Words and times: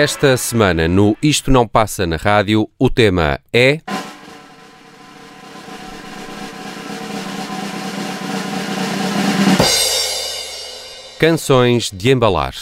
Esta 0.00 0.36
semana, 0.36 0.86
no 0.86 1.16
Isto 1.20 1.50
Não 1.50 1.66
Passa 1.66 2.06
na 2.06 2.14
Rádio, 2.14 2.70
o 2.78 2.88
tema 2.88 3.40
é. 3.52 3.80
Canções 11.18 11.90
de 11.92 12.12
embalar. 12.12 12.54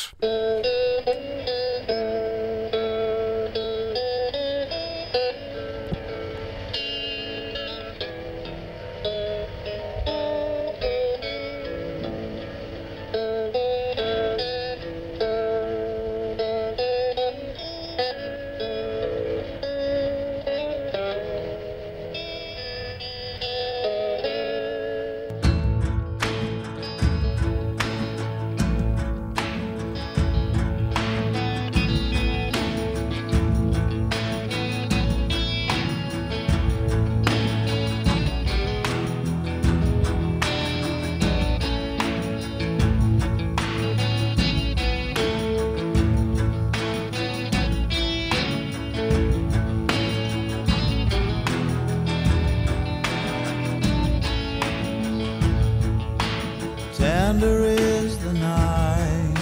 Tender 57.26 57.64
is 57.64 58.16
the 58.18 58.32
night 58.34 59.34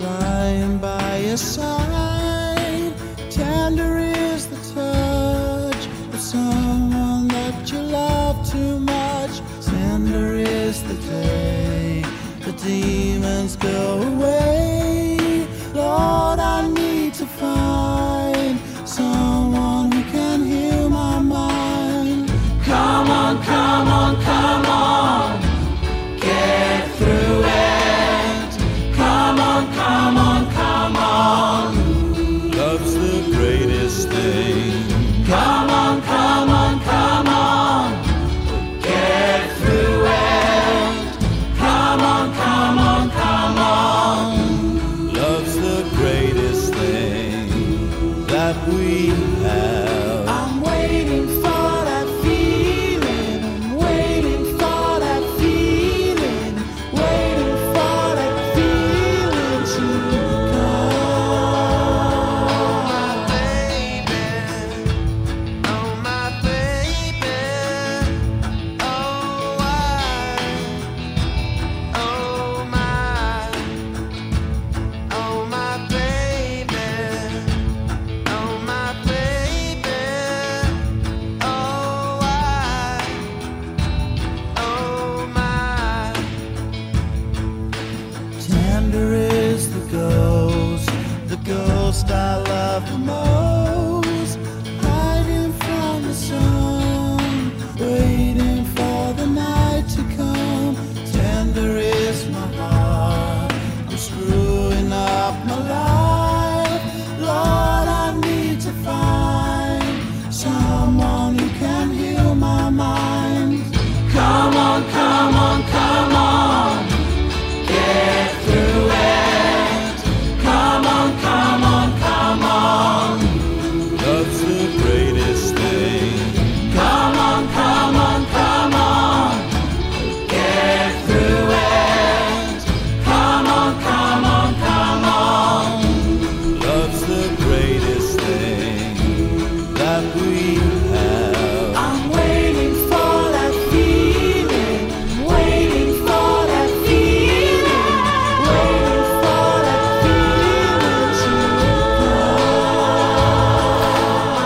lying 0.00 0.76
by 0.76 1.16
your 1.16 1.38
side. 1.38 1.91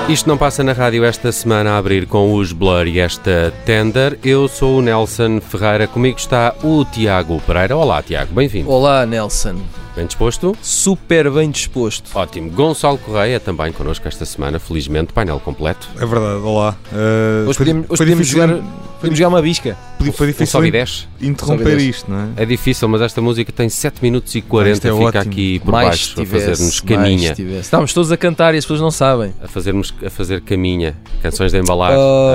Isto 0.09 0.29
não 0.29 0.39
passa 0.39 0.63
na 0.63 0.73
rádio 0.73 1.05
esta 1.05 1.33
semana 1.33 1.73
a 1.73 1.79
abrir 1.79 2.07
com 2.07 2.33
os 2.35 2.53
Blur 2.53 2.87
e 2.87 3.01
esta 3.01 3.53
Tender. 3.65 4.17
Eu 4.23 4.47
sou 4.47 4.79
o 4.79 4.83
Nelson 4.83 5.41
Ferreira, 5.41 5.89
comigo 5.89 6.17
está 6.17 6.55
o 6.63 6.85
Tiago 6.85 7.41
Pereira. 7.45 7.77
Olá, 7.77 8.01
Tiago, 8.03 8.33
bem-vindo. 8.33 8.71
Olá, 8.71 9.05
Nelson. 9.05 9.57
Bem 9.97 10.07
disposto? 10.07 10.57
Super 10.63 11.29
bem 11.31 11.51
disposto. 11.51 12.09
Ótimo. 12.17 12.51
Gonçalo 12.51 12.99
Correia 12.99 13.41
também 13.41 13.73
connosco 13.73 14.07
esta 14.07 14.25
semana, 14.25 14.61
felizmente, 14.61 15.13
painel 15.13 15.41
completo. 15.41 15.89
É 15.97 16.07
verdade, 16.07 16.41
olá. 16.43 16.77
Uh, 16.93 17.53
podíamos, 17.57 17.87
podíamos 17.89 18.27
difícil- 18.29 18.47
jogar, 18.49 18.63
podíamos 19.11 19.19
jogar 19.19 19.29
uma 19.29 19.43
bisca. 19.43 19.77
Foi, 19.99 20.13
foi 20.13 20.27
Um 20.27 20.31
difícil 20.31 20.65
e 20.67 20.71
desce. 20.71 21.07
interromper 21.21 21.65
Sobe 21.65 21.77
desce. 21.77 21.89
isto, 21.91 22.11
não 22.11 22.19
é? 22.21 22.43
É 22.43 22.45
difícil, 22.47 22.89
mas 22.89 23.01
esta 23.01 23.21
música 23.21 23.51
tem 23.53 23.69
7 23.69 24.03
minutos 24.03 24.35
e 24.35 24.43
40, 24.43 24.73
isto 24.75 24.87
é 24.87 24.91
fica 24.91 25.05
ótimo. 25.19 25.23
aqui 25.33 25.59
por 25.61 25.73
mais 25.73 25.89
baixo 25.89 26.13
a 26.13 26.25
tivesse, 26.25 26.47
fazer-nos 26.47 26.81
mais 26.81 26.81
caminha. 26.81 27.35
Estávamos 27.61 27.93
todos 27.93 28.13
a 28.13 28.17
cantar 28.17 28.55
e 28.55 28.59
as 28.59 28.65
pessoas 28.65 28.81
não 28.81 28.91
sabem. 28.91 29.33
A 29.43 29.49
fazermos 29.49 29.95
a 30.05 30.11
fazer 30.11 30.41
caminha, 30.43 30.97
canções 31.23 31.53
de 31.53 31.59
embalar. 31.59 31.93
Oh, 31.97 32.35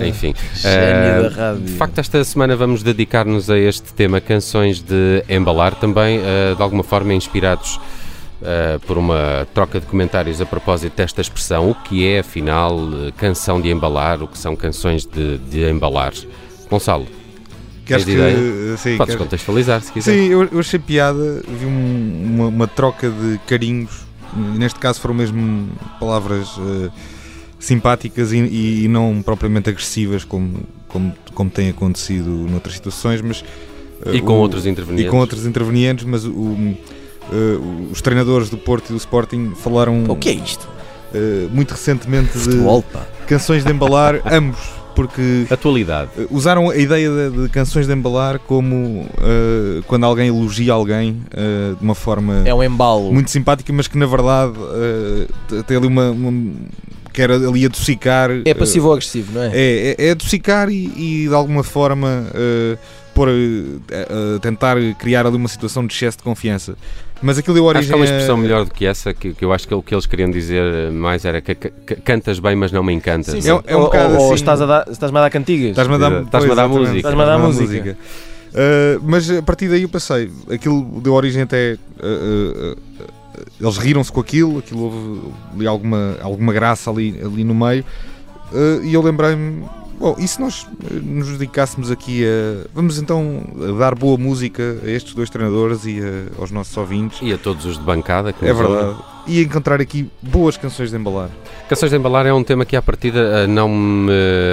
Ah, 0.00 0.06
enfim. 0.06 0.34
Ah. 0.64 1.54
De 1.58 1.72
facto, 1.72 1.98
esta 1.98 2.22
semana 2.24 2.56
vamos 2.56 2.82
dedicar-nos 2.82 3.50
a 3.50 3.58
este 3.58 3.92
tema, 3.94 4.20
canções 4.20 4.80
de 4.80 5.22
embalar, 5.28 5.74
também 5.74 6.20
ah, 6.20 6.54
de 6.54 6.62
alguma 6.62 6.82
forma 6.82 7.14
inspirados 7.14 7.80
ah, 8.42 8.78
por 8.86 8.96
uma 8.98 9.46
troca 9.54 9.80
de 9.80 9.86
comentários 9.86 10.40
a 10.40 10.46
propósito 10.46 10.96
desta 10.96 11.20
expressão. 11.20 11.70
O 11.70 11.74
que 11.74 12.06
é, 12.06 12.20
afinal, 12.20 12.78
eh, 13.06 13.12
canção 13.16 13.60
de 13.60 13.70
embalar? 13.70 14.22
O 14.22 14.28
que 14.28 14.38
são 14.38 14.54
canções 14.56 15.04
de, 15.06 15.38
de 15.38 15.68
embalar? 15.70 16.12
Gonçalo, 16.70 17.06
Queres 17.86 18.04
que. 18.04 18.10
ideia? 18.12 18.76
Sim, 18.76 18.96
podes 18.98 19.16
contextualizar 19.16 19.80
se 19.82 19.90
quiser. 19.92 20.12
Sim, 20.12 20.26
eu, 20.28 20.44
eu 20.44 20.58
achei 20.60 20.78
piada, 20.78 21.42
vi 21.48 21.64
um- 21.66 22.24
uma, 22.34 22.46
uma 22.48 22.66
troca 22.66 23.08
de 23.10 23.38
carinhos, 23.46 23.90
neste 24.56 24.78
caso 24.78 25.00
foram 25.00 25.14
mesmo 25.14 25.68
palavras 25.98 26.48
eh, 26.58 26.90
simpáticas 27.58 28.32
e, 28.32 28.84
e- 28.84 28.88
não 28.88 29.22
propriamente 29.22 29.70
agressivas 29.70 30.22
como, 30.24 30.60
como, 30.86 31.14
como 31.34 31.48
tem 31.50 31.70
acontecido 31.70 32.28
noutras 32.28 32.74
situações, 32.74 33.20
mas 33.22 33.42
eh, 34.06 34.16
E 34.16 34.20
com 34.20 34.34
o- 34.34 34.36
outros 34.36 34.66
intervenientes. 34.66 35.08
e 35.08 35.10
com 35.10 35.18
outros 35.18 35.46
intervenientes, 35.46 36.04
mas 36.04 36.24
o, 36.24 36.76
eh, 37.32 37.90
os 37.92 38.00
treinadores 38.02 38.48
do 38.50 38.56
Porto 38.58 38.90
e 38.90 38.92
do 38.92 38.96
Sporting 38.98 39.52
falaram 39.56 40.04
O 40.08 40.16
que 40.16 40.28
é 40.28 40.32
isto? 40.32 40.68
eh, 41.14 41.46
muito 41.50 41.72
recentemente 41.72 42.32
de 42.32 42.38
Futebol, 42.38 42.84
canções 43.26 43.64
de 43.64 43.70
embalar, 43.72 44.20
ambos, 44.30 44.58
porque 44.94 45.46
Atualidade. 45.50 46.10
eh, 46.18 46.26
usaram 46.30 46.70
a 46.70 46.76
ideia 46.76 47.08
de, 47.10 47.42
de 47.44 47.48
canções 47.48 47.86
de 47.86 47.92
embalar 47.92 48.38
como 48.40 49.06
eh, 49.20 49.80
quando 49.86 50.04
alguém 50.04 50.28
elogia 50.28 50.72
alguém 50.72 51.22
eh, 51.32 51.74
de 51.78 51.84
uma 51.84 51.94
forma 51.94 52.42
É 52.44 52.52
um 52.54 52.62
embalo. 52.62 53.12
muito 53.12 53.30
simpática, 53.30 53.72
mas 53.72 53.86
que 53.88 53.96
na 53.98 54.06
verdade 54.06 54.54
tem 55.66 55.76
ali 55.76 55.86
uma, 55.86 56.10
uma 56.10 56.52
quer 57.12 57.30
ali 57.30 57.64
adocicar. 57.66 58.30
É 58.44 58.54
passivo 58.54 58.86
ou 58.88 58.92
agressivo, 58.92 59.32
não 59.32 59.42
é? 59.42 59.50
É, 59.52 59.96
é, 59.98 60.06
é 60.08 60.10
adocicar 60.12 60.68
e, 60.70 61.24
e 61.24 61.28
de 61.28 61.34
alguma 61.34 61.62
forma 61.64 62.26
pôr, 63.18 63.28
eh, 63.30 63.78
eh, 63.90 64.38
tentar 64.40 64.76
criar 64.96 65.26
ali 65.26 65.34
uma 65.36 65.48
situação 65.48 65.84
de 65.84 65.92
excesso 65.92 66.18
de 66.18 66.22
confiança. 66.22 66.76
Mas 67.20 67.36
aquilo 67.38 67.54
deu 67.54 67.64
Acho 67.68 67.76
origem 67.78 67.88
que 67.88 67.92
há 67.94 67.96
uma 67.96 68.04
a- 68.04 68.08
expressão 68.08 68.36
melhor 68.36 68.64
do 68.64 68.70
que 68.72 68.86
essa, 68.86 69.12
que, 69.12 69.34
que 69.34 69.44
eu 69.44 69.52
acho 69.52 69.66
que 69.66 69.74
o 69.74 69.82
que 69.82 69.94
eles 69.94 70.06
queriam 70.06 70.30
dizer 70.30 70.90
mais 70.92 71.24
era 71.24 71.40
que, 71.40 71.54
que- 71.54 71.70
que 71.70 71.96
cantas 71.96 72.38
bem, 72.38 72.54
mas 72.54 72.70
não 72.70 72.82
me 72.82 72.92
encantas. 72.92 73.34
Sim, 73.34 73.40
sim. 73.40 73.48
é? 73.48 73.50
É 73.50 73.54
um- 73.54 73.62
é 73.66 73.76
um 73.76 73.80
ou, 73.80 73.84
bocado 73.86 74.14
ou 74.16 74.26
assim- 74.26 74.34
estás 74.34 74.60
a 74.62 74.66
dar- 74.66 74.86
estás-me 74.90 75.18
a 75.18 75.22
dar 75.22 75.30
cantigas. 75.30 75.70
Estás-me 75.70 75.94
a 75.94 75.98
dar. 75.98 76.22
Estás-me 76.22 76.52
a 76.52 76.54
dar 76.54 76.68
música. 76.68 76.96
Estás-me 76.96 77.22
a 77.22 77.24
dar 77.26 77.38
música. 77.38 77.96
Uh, 78.48 79.00
mas 79.02 79.30
a 79.30 79.42
partir 79.42 79.68
daí 79.68 79.82
eu 79.82 79.88
passei. 79.88 80.30
Aquilo 80.50 81.00
deu 81.02 81.12
origem 81.12 81.42
até. 81.42 81.76
uh, 82.02 82.06
uh, 82.06 82.72
uh, 82.72 82.78
eles 83.60 83.76
riram-se 83.76 84.10
com 84.10 84.20
aquilo, 84.20 84.58
aquilo 84.58 84.82
houve 84.84 85.20
ali 85.54 85.66
alguma, 85.66 86.16
alguma 86.22 86.52
graça 86.52 86.90
ali, 86.90 87.20
ali 87.24 87.44
no 87.44 87.54
meio. 87.54 87.84
Uh, 88.52 88.82
e 88.84 88.94
eu 88.94 89.02
lembrei-me. 89.02 89.64
Bom, 89.98 90.14
e 90.18 90.28
se 90.28 90.40
nós 90.40 90.62
uh, 90.62 90.68
nos 91.02 91.28
dedicássemos 91.36 91.90
aqui 91.90 92.24
a. 92.24 92.68
Vamos 92.72 92.98
então 92.98 93.42
dar 93.78 93.94
boa 93.94 94.16
música 94.16 94.78
a 94.84 94.88
estes 94.88 95.12
dois 95.14 95.28
treinadores 95.28 95.84
e 95.84 96.00
a- 96.00 96.40
aos 96.40 96.50
nossos 96.52 96.76
ouvintes. 96.76 97.18
E 97.20 97.32
a 97.32 97.38
todos 97.38 97.64
os 97.64 97.76
de 97.78 97.82
bancada. 97.84 98.32
que 98.32 98.44
É 98.46 98.52
nos 98.52 98.60
ouvem. 98.60 98.76
verdade. 98.76 98.98
E 99.26 99.42
encontrar 99.42 99.78
aqui 99.80 100.08
boas 100.22 100.56
canções 100.56 100.90
de 100.90 100.96
embalar. 100.96 101.28
Canções 101.68 101.90
de 101.90 101.96
embalar 101.98 102.24
é 102.24 102.32
um 102.32 102.42
tema 102.42 102.64
que 102.64 102.74
à 102.76 102.80
partida 102.80 103.18
eh, 103.20 103.46
não 103.46 103.68
me 103.68 104.10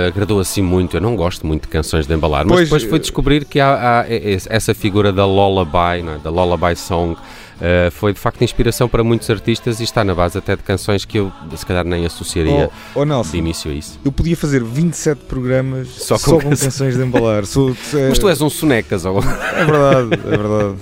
agradou 0.08 0.38
assim 0.40 0.62
muito. 0.62 0.98
Eu 0.98 1.02
não 1.02 1.16
gosto 1.16 1.48
muito 1.48 1.62
de 1.62 1.68
canções 1.70 2.06
de 2.06 2.14
embalar, 2.14 2.44
mas 2.46 2.54
Pois, 2.58 2.64
depois 2.68 2.84
fui 2.84 2.98
eh, 2.98 3.00
descobrir 3.00 3.46
que 3.46 3.60
há, 3.60 4.02
há 4.02 4.06
essa 4.50 4.74
figura 4.74 5.14
da 5.14 5.26
lullaby, 5.26 6.02
é? 6.06 6.18
da 6.22 6.30
lullaby 6.30 6.76
song. 6.76 7.16
Eh, 7.62 7.90
foi 7.92 8.14
de 8.14 8.20
facto 8.20 8.42
inspiração 8.44 8.88
para 8.90 9.04
muitos 9.04 9.30
artistas 9.30 9.80
e 9.80 9.84
está 9.84 10.04
na 10.04 10.14
base 10.16 10.38
até 10.38 10.56
de 10.56 10.64
canções 10.64 11.06
que 11.06 11.18
eu 11.20 11.32
se 11.56 11.66
calhar 11.66 11.86
nem 11.86 12.06
associaria 12.06 12.70
Oh, 12.96 13.00
oh 13.02 13.04
de 13.04 13.10
Nelson, 13.10 13.38
início 13.38 13.72
a 13.72 13.74
isso. 13.74 14.00
eu 14.04 14.12
podia 14.12 14.36
fazer 14.38 14.64
27 14.64 15.20
programas 15.26 15.88
Só 15.90 16.18
só 16.18 16.26
com 16.26 16.32
com, 16.42 16.50
canções. 16.50 16.64
canções 16.64 16.96
de 16.98 17.04
embalar. 17.04 17.46
Sou- 17.46 17.76
é, 17.94 18.10
Mas 18.10 18.20
tu 18.20 18.28
és 18.30 18.42
um 18.42 18.50
sonecas, 18.50 19.06
ou... 19.06 19.20
é 19.20 19.66
verdade, 19.66 20.10
é 20.14 20.38
verdade. 20.38 20.76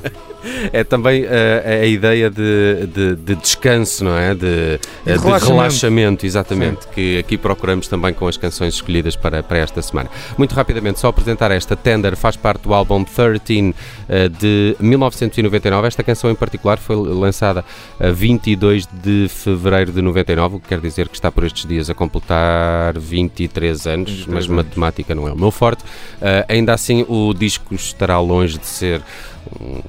É 0.71 0.83
também 0.83 1.25
eh, 1.27 1.79
a 1.83 1.85
ideia 1.85 2.29
de, 2.29 2.87
de- 2.87 3.15
de 3.15 3.35
descanso, 3.35 4.03
não 4.03 4.17
é? 4.17 4.33
De, 4.35 4.45
eh, 4.45 4.79
de 5.05 5.11
relaxamento. 5.19 5.45
relaxamento, 5.57 6.25
exatamente, 6.25 6.87
que 6.93 7.17
aqui 7.17 7.37
procuramos 7.37 7.87
também 7.87 8.13
com 8.13 8.27
as 8.27 8.37
canções 8.37 8.73
escolhidas 8.75 9.15
para, 9.15 9.41
para 9.43 9.57
esta 9.59 9.81
semana. 9.81 10.09
Muito 10.37 10.53
rapidamente, 10.55 10.99
só 10.99 11.07
apresentar 11.07 11.51
esta 11.51 11.75
Tender, 11.75 12.15
faz 12.15 12.35
parte 12.35 12.63
do 12.63 12.73
álbum 12.73 13.03
13 13.03 13.73
eh, 14.09 14.29
de 14.29 14.75
1999. 14.79 15.87
Esta 15.87 16.03
canção 16.03 16.29
em 16.29 16.35
particular 16.35 16.77
foi 16.77 16.95
lançada 16.95 17.63
a 17.99 18.09
22 18.11 18.87
de 19.03 19.27
fevereiro 19.29 19.91
de 19.91 20.01
99, 20.01 20.55
o 20.55 20.59
que 20.59 20.67
quer 20.69 20.79
dizer 20.79 21.07
que 21.07 21.15
está 21.15 21.31
por 21.31 21.43
estes 21.43 21.65
dias 21.65 21.89
a 21.89 21.93
completar 21.93 22.97
23 22.97 23.87
anos, 23.87 24.09
23 24.11 24.27
mas 24.35 24.45
anos. 24.45 24.47
matemática 24.65 25.15
não 25.15 25.27
é 25.27 25.31
o 25.33 25.37
meu 25.37 25.51
forte. 25.51 25.83
Eh, 26.21 26.45
ainda 26.49 26.73
assim, 26.73 27.05
o 27.07 27.33
disco 27.33 27.73
estará 27.75 28.19
longe 28.19 28.57
de 28.57 28.65
ser 28.67 29.01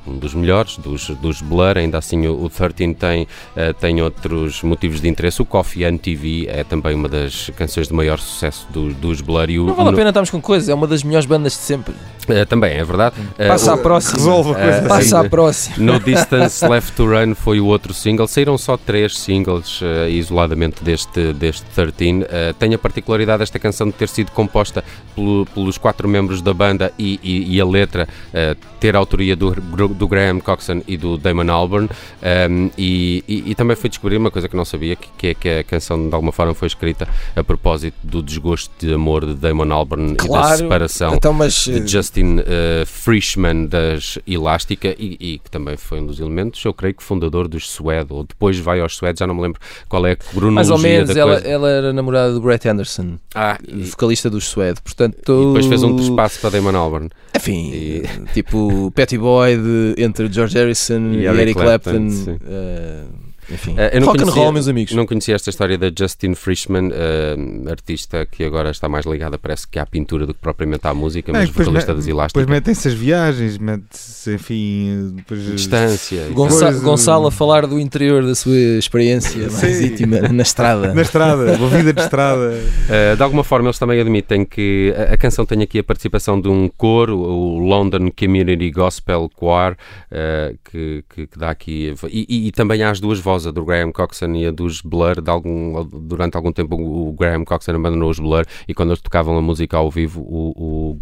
um- 0.06 0.18
dos 0.18 0.34
melhores, 0.34 0.76
dos, 0.78 1.08
dos 1.10 1.40
Blur, 1.42 1.76
ainda 1.76 1.98
assim 1.98 2.26
o, 2.26 2.44
o 2.44 2.50
13 2.50 2.94
tem, 2.94 3.26
eh, 3.56 3.72
tem 3.72 4.00
outros 4.02 4.62
motivos 4.62 5.00
de 5.00 5.08
interesse. 5.08 5.40
O 5.42 5.44
Coffee 5.44 5.84
and 5.84 5.96
TV 5.98 6.46
é 6.48 6.64
também 6.64 6.94
uma 6.94 7.08
das 7.08 7.50
canções 7.56 7.88
de 7.88 7.94
maior 7.94 8.18
sucesso 8.18 8.66
do- 8.70 8.92
dos 8.94 9.20
Blur 9.20 9.50
e 9.50 9.58
o, 9.58 9.66
Não 9.66 9.74
vale 9.74 9.88
a 9.88 9.92
no- 9.92 9.96
pena 9.96 10.10
estarmos 10.10 10.30
com 10.30 10.40
coisas, 10.40 10.68
é 10.68 10.74
uma 10.74 10.86
das 10.86 11.02
melhores 11.02 11.26
bandas 11.26 11.52
de 11.52 11.58
sempre. 11.58 11.94
eh, 12.28 12.44
também 12.44 12.72
é 12.74 12.84
verdade. 12.84 13.16
Eh, 13.38 13.48
Passa 13.48 13.70
o- 13.70 13.74
à 13.74 13.78
próxima. 13.78 14.14
Resolve 14.18 14.50
a 14.50 14.54
coisa 14.54 14.78
Eh, 14.78 14.88
Passa 14.88 15.20
à 15.20 15.28
próxima. 15.28 15.76
No 15.78 16.00
Distance 16.04 16.66
Left 16.66 16.92
to 16.92 17.04
Run 17.06 17.34
foi 17.34 17.60
o 17.60 17.66
outro 17.66 17.92
single. 17.92 18.26
Saíram 18.26 18.56
só 18.56 18.76
três 18.76 19.18
singles 19.18 19.80
isoladamente 20.08 20.82
deste, 20.82 21.32
deste 21.32 21.64
13. 21.74 22.24
Eh, 22.30 22.54
tem 22.58 22.74
a 22.74 22.78
particularidade 22.78 23.40
desta 23.40 23.58
canção 23.58 23.86
de 23.88 23.92
ter 23.92 24.08
sido 24.08 24.30
composta 24.32 24.82
pelo- 25.14 25.46
pelos 25.46 25.76
quatro 25.78 26.08
membros 26.08 26.40
da 26.40 26.54
banda 26.54 26.92
e, 26.98 27.18
e- 27.22 27.56
e 27.56 27.60
a 27.60 27.64
letra 27.66 28.08
ter 28.80 28.94
a 28.96 28.98
autoria 28.98 29.34
do, 29.36 29.43
do 29.52 30.08
Graham 30.08 30.40
Coxon 30.40 30.82
e 30.86 30.96
do 30.96 31.16
Damon 31.18 31.50
Albarn. 31.50 31.88
Um, 32.50 32.70
e, 32.78 33.22
e- 33.28 33.50
e 33.50 33.54
também 33.54 33.76
fui 33.76 33.88
descobrir 33.90 34.16
uma 34.16 34.30
coisa 34.30 34.48
que 34.48 34.56
não 34.56 34.64
sabia, 34.64 34.96
que, 34.96 35.08
que 35.18 35.26
é 35.28 35.34
que 35.34 35.48
a 35.48 35.64
canção 35.64 36.08
de 36.08 36.14
alguma 36.14 36.32
forma 36.32 36.54
foi 36.54 36.66
escrita 36.68 37.08
a 37.36 37.42
propósito 37.44 37.96
do 38.02 38.22
desgosto 38.22 38.70
de 38.78 38.94
amor 38.94 39.26
de 39.26 39.34
Damon 39.34 39.72
Albarn 39.72 40.12
e 40.12 40.16
da 40.16 40.24
Claro. 40.24 40.58
separação 40.58 41.14
Então, 41.14 41.32
mas. 41.32 41.64
de 41.64 41.86
Justin 41.86 42.38
uh, 42.40 42.86
Frischman 42.86 43.66
das 43.66 44.18
Elástica 44.26 44.94
e, 44.98 45.16
e 45.20 45.38
que 45.38 45.50
também 45.50 45.76
foi 45.76 46.00
um 46.00 46.06
dos 46.06 46.20
elementos, 46.20 46.64
eu 46.64 46.72
creio 46.72 46.94
que 46.94 47.02
fundador 47.02 47.48
dos 47.48 47.68
Suede, 47.68 48.12
ou 48.12 48.24
depois 48.24 48.58
vai 48.58 48.80
aos 48.80 48.96
Suede, 48.96 49.18
já 49.18 49.26
não 49.26 49.34
me 49.34 49.42
lembro 49.42 49.60
qual 49.88 50.06
é 50.06 50.12
a 50.12 50.16
cronologia 50.16 50.50
Mais 50.54 50.70
ou 50.70 50.78
menos, 50.78 51.16
ela, 51.16 51.34
ela 51.38 51.68
era 51.70 51.92
namorada 51.92 52.32
do 52.32 52.40
Brett 52.40 52.68
Anderson, 52.68 53.18
Ah, 53.34 53.58
vocalista 53.90 54.30
dos 54.30 54.44
Suede. 54.44 54.80
Portanto, 54.82 55.16
e 55.18 55.46
depois 55.46 55.66
fez 55.66 55.82
um 55.82 55.96
espaço 55.98 56.40
para 56.40 56.50
Damon 56.50 56.76
Albarn. 56.76 57.10
Enfim, 57.36 58.02
tipo 58.32 58.90
Petty 58.94 59.18
Boy 59.18 59.33
de- 59.56 59.94
entre 59.98 60.28
George 60.32 60.56
Harrison 60.58 61.12
E 61.14 61.22
e, 61.22 61.26
Eric 61.26 61.54
Clapton, 61.54 61.90
Clapton. 61.92 62.10
sim. 62.10 62.38
Enfim, 63.50 63.74
eu 63.92 64.00
não 64.00 64.06
rock 64.08 64.18
and 64.20 64.22
conhecia- 64.24 64.42
roll, 64.42 64.52
meus 64.52 64.68
amigos. 64.68 64.94
Não 64.94 65.06
conhecia 65.06 65.34
esta 65.34 65.50
história 65.50 65.76
da 65.78 65.90
Justin 65.96 66.34
Frischman, 66.34 66.88
uh, 66.88 67.70
artista 67.70 68.26
que 68.30 68.44
agora 68.44 68.70
está 68.70 68.88
mais 68.88 69.04
ligada, 69.06 69.38
parece 69.38 69.66
que 69.68 69.78
à 69.78 69.86
pintura 69.86 70.26
do 70.26 70.34
que 70.34 70.40
propriamente 70.40 70.86
à 70.86 70.94
música, 70.94 71.30
É, 71.30 71.32
mas 71.32 71.48
depois 71.48 71.66
vocalista 71.66 71.94
das 71.94 72.04
Depois 72.04 72.18
Elásticas. 72.20 72.46
metem-se 72.46 72.88
as 72.88 72.94
viagens, 72.94 73.58
mete-se, 73.58 74.34
enfim, 74.34 75.12
depois 75.16 75.44
Distância. 75.44 76.28
Gonça- 76.32 76.72
Gonçalo 76.72 77.26
a 77.26 77.30
falar 77.30 77.66
do 77.66 77.78
interior 77.78 78.24
da 78.24 78.34
sua 78.34 78.54
experiência 78.78 79.48
mais 79.50 79.80
íntima 79.80 80.20
na 80.20 80.42
estrada. 80.42 80.94
na 80.94 81.02
estrada, 81.02 81.56
uma 81.56 81.68
vida 81.68 81.92
de 81.92 82.00
estrada. 82.00 82.54
Uh, 82.54 83.16
de 83.16 83.22
alguma 83.22 83.44
forma, 83.44 83.68
eles 83.68 83.78
também 83.78 84.00
admitem 84.00 84.44
que 84.44 84.94
a, 84.96 85.14
a 85.14 85.16
canção 85.16 85.44
tem 85.44 85.62
aqui 85.62 85.78
a 85.78 85.84
participação 85.84 86.40
de 86.40 86.48
um 86.48 86.68
coro, 86.68 87.16
o 87.18 87.58
London 87.58 88.10
Community 88.18 88.70
Gospel 88.70 89.30
Choir, 89.38 89.72
uh, 90.12 90.56
que, 90.70 91.04
que- 91.14 91.26
que 91.26 91.38
dá 91.38 91.50
aqui. 91.50 91.94
E, 92.10 92.26
e- 92.28 92.48
e 92.48 92.52
também 92.52 92.82
há 92.82 92.90
as 92.90 93.00
duas 93.00 93.18
vozes, 93.18 93.33
a 93.34 93.50
do 93.50 93.64
Graham 93.64 93.92
Coxon 93.92 94.32
e 94.34 94.46
a 94.46 94.50
dos 94.50 94.80
Blur. 94.80 95.16
Algum, 95.26 95.84
durante 95.84 96.36
algum 96.36 96.52
tempo, 96.52 96.76
o 96.76 97.12
Graham 97.12 97.44
Coxon 97.44 97.72
abandonou 97.72 98.10
os 98.10 98.18
Blur 98.18 98.44
e 98.68 98.72
quando 98.74 98.90
eles 98.90 99.00
tocavam 99.00 99.36
a 99.36 99.42
música 99.42 99.76
ao 99.76 99.90
vivo, 99.90 100.20
o, 100.22 100.52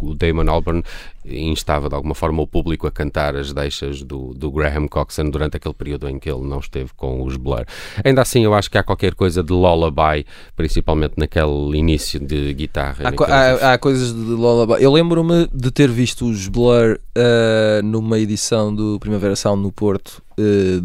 o- 0.01 0.09
o 0.09 0.15
Damon 0.15 0.49
Albarn 0.49 0.83
instava 1.25 1.87
de 1.87 1.95
alguma 1.95 2.13
forma 2.13 2.41
o 2.41 2.47
público 2.47 2.85
a 2.85 2.91
cantar 2.91 3.35
as 3.35 3.53
deixas 3.53 4.01
do, 4.03 4.33
do 4.33 4.51
Graham 4.51 4.87
Coxon 4.87 5.29
durante 5.29 5.55
aquele 5.57 5.73
período 5.73 6.09
em 6.09 6.19
que 6.19 6.29
ele 6.29 6.41
não 6.45 6.59
esteve 6.59 6.91
com 6.97 7.23
os 7.23 7.37
Blur. 7.37 7.63
Ainda 8.03 8.21
assim, 8.21 8.43
eu 8.43 8.53
acho 8.53 8.69
que 8.69 8.77
há 8.77 8.83
qualquer 8.83 9.15
coisa 9.15 9.41
de 9.43 9.53
lullaby, 9.53 10.25
principalmente 10.55 11.13
naquele 11.17 11.77
início 11.77 12.19
de 12.19 12.53
guitarra. 12.53 13.07
Há, 13.07 13.11
co- 13.11 13.23
há- 13.25 13.73
há 13.73 13.77
coisas 13.77 14.13
de 14.13 14.19
Lullaby. 14.19 14.83
Eu 14.83 14.91
lembro-me 14.91 15.47
de 15.53 15.71
ter 15.71 15.89
visto 15.89 16.25
os 16.29 16.47
Blur 16.47 16.99
eh, 17.15 17.81
numa 17.83 18.19
edição 18.19 18.73
do 18.73 18.99
Primavera 18.99 19.35
Sound 19.35 19.61
no 19.61 19.71
Porto 19.71 20.21
eh, 20.37 20.79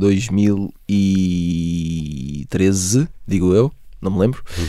2013, 0.89 3.09
digo 3.27 3.53
eu, 3.55 3.71
não 4.01 4.11
me 4.11 4.19
lembro. 4.19 4.43
Uhum. 4.59 4.67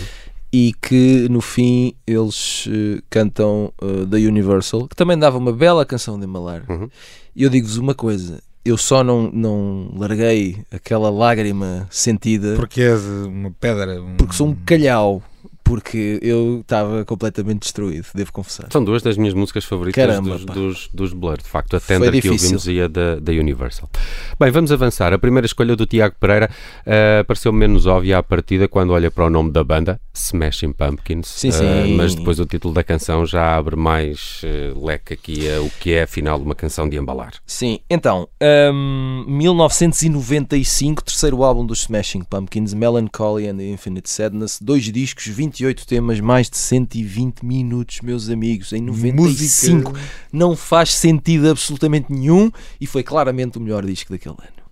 E 0.51 0.74
que 0.81 1.27
no 1.29 1.41
fim 1.41 1.93
eles 2.07 2.67
eh, 2.67 3.01
cantam 3.09 3.71
eh, 3.81 4.05
da 4.05 4.17
Universal, 4.17 4.88
que 4.88 4.95
também 4.95 5.17
dava 5.17 5.38
uma 5.38 5.53
bela 5.53 5.86
canção 5.86 6.19
de 6.19 6.25
embalar. 6.25 6.63
Uhum. 6.67 6.89
E 7.36 7.43
eu 7.43 7.50
digo-vos 7.51 7.77
uma 7.77 7.93
coisa: 7.93 8.41
eu 8.65 8.75
só 8.75 9.03
não, 9.03 9.29
não 9.31 9.91
larguei 9.95 10.57
aquela 10.71 11.12
lágrima 11.12 11.86
sentida 11.91 12.55
Porque 12.55 12.81
és 12.81 13.03
uma 13.03 13.51
pedra. 13.51 14.01
um- 14.01 14.15
porque 14.17 14.33
sou 14.33 14.48
um 14.48 14.55
calhau. 14.65 15.21
Porque 15.69 16.17
eu 16.23 16.61
estava 16.61 17.05
completamente 17.05 17.59
destruído, 17.59 18.07
devo 18.15 18.33
confessar. 18.33 18.67
São 18.71 18.83
duas 18.83 19.03
das 19.03 19.17
minhas 19.17 19.35
músicas 19.35 19.63
favoritas 19.65 20.03
Caramba, 20.03 20.31
dos, 20.31 20.45
dos, 20.45 20.89
dos 20.91 21.13
Blur, 21.13 21.38
de 21.38 21.47
facto, 21.47 21.75
a 21.75 21.79
Tender 21.79 22.19
que 22.19 22.27
ouvimos 22.27 22.67
e 22.67 22.81
a 22.81 22.88
da, 22.88 23.19
da 23.19 23.31
Universal. 23.31 23.88
Bem, 24.39 24.49
vamos 24.49 24.71
avançar. 24.71 25.13
A 25.13 25.19
primeira 25.19 25.45
escolha 25.45 25.75
do 25.75 25.85
Tiago 25.85 26.15
Pereira 26.19 26.49
uh, 26.81 27.23
pareceu 27.23 27.53
menos 27.53 27.85
óbvia 27.85 28.17
à 28.17 28.23
partida 28.23 28.67
quando 28.67 28.93
olha 28.93 29.11
para 29.11 29.25
o 29.25 29.29
nome 29.29 29.51
da 29.51 29.63
banda, 29.63 30.01
Smashing 30.11 30.73
Pumpkins. 30.73 31.27
Sim, 31.27 31.49
Uh, 31.49 31.51
sim. 31.51 31.95
mas 31.95 32.15
depois 32.15 32.39
o 32.39 32.45
título 32.45 32.73
da 32.73 32.83
canção 32.83 33.25
já 33.25 33.55
abre 33.55 33.75
mais 33.75 34.41
uh, 34.43 34.85
leque 34.85 35.13
aqui 35.13 35.51
a 35.51 35.61
o 35.61 35.69
que 35.69 35.93
é 35.93 36.03
afinal 36.03 36.39
uma 36.39 36.55
canção 36.55 36.88
de 36.88 36.97
embalar. 36.97 37.33
Sim, 37.45 37.79
então, 37.89 38.27
hum, 38.73 39.25
1995, 39.27 41.03
terceiro 41.03 41.43
álbum 41.43 41.65
dos 41.65 41.81
Smashing 41.81 42.23
Pumpkins, 42.23 42.73
Melancholy 42.73 43.47
and 43.47 43.61
Infinite 43.61 44.09
Sadness, 44.09 44.59
dois 44.61 44.83
discos, 44.83 45.27
28 45.59 45.85
temas, 45.85 46.19
mais 46.21 46.49
de 46.49 46.57
120 46.57 47.45
minutos, 47.45 47.99
meus 48.01 48.29
amigos, 48.29 48.71
em 48.71 48.81
95. 48.81 49.91
Música. 49.91 50.09
Não 50.31 50.55
faz 50.55 50.93
sentido 50.95 51.49
absolutamente 51.49 52.11
nenhum 52.11 52.49
e 52.79 52.87
foi 52.87 53.03
claramente 53.03 53.57
o 53.57 53.61
melhor 53.61 53.85
disco 53.85 54.11
daquele 54.11 54.35
ano. 54.39 54.69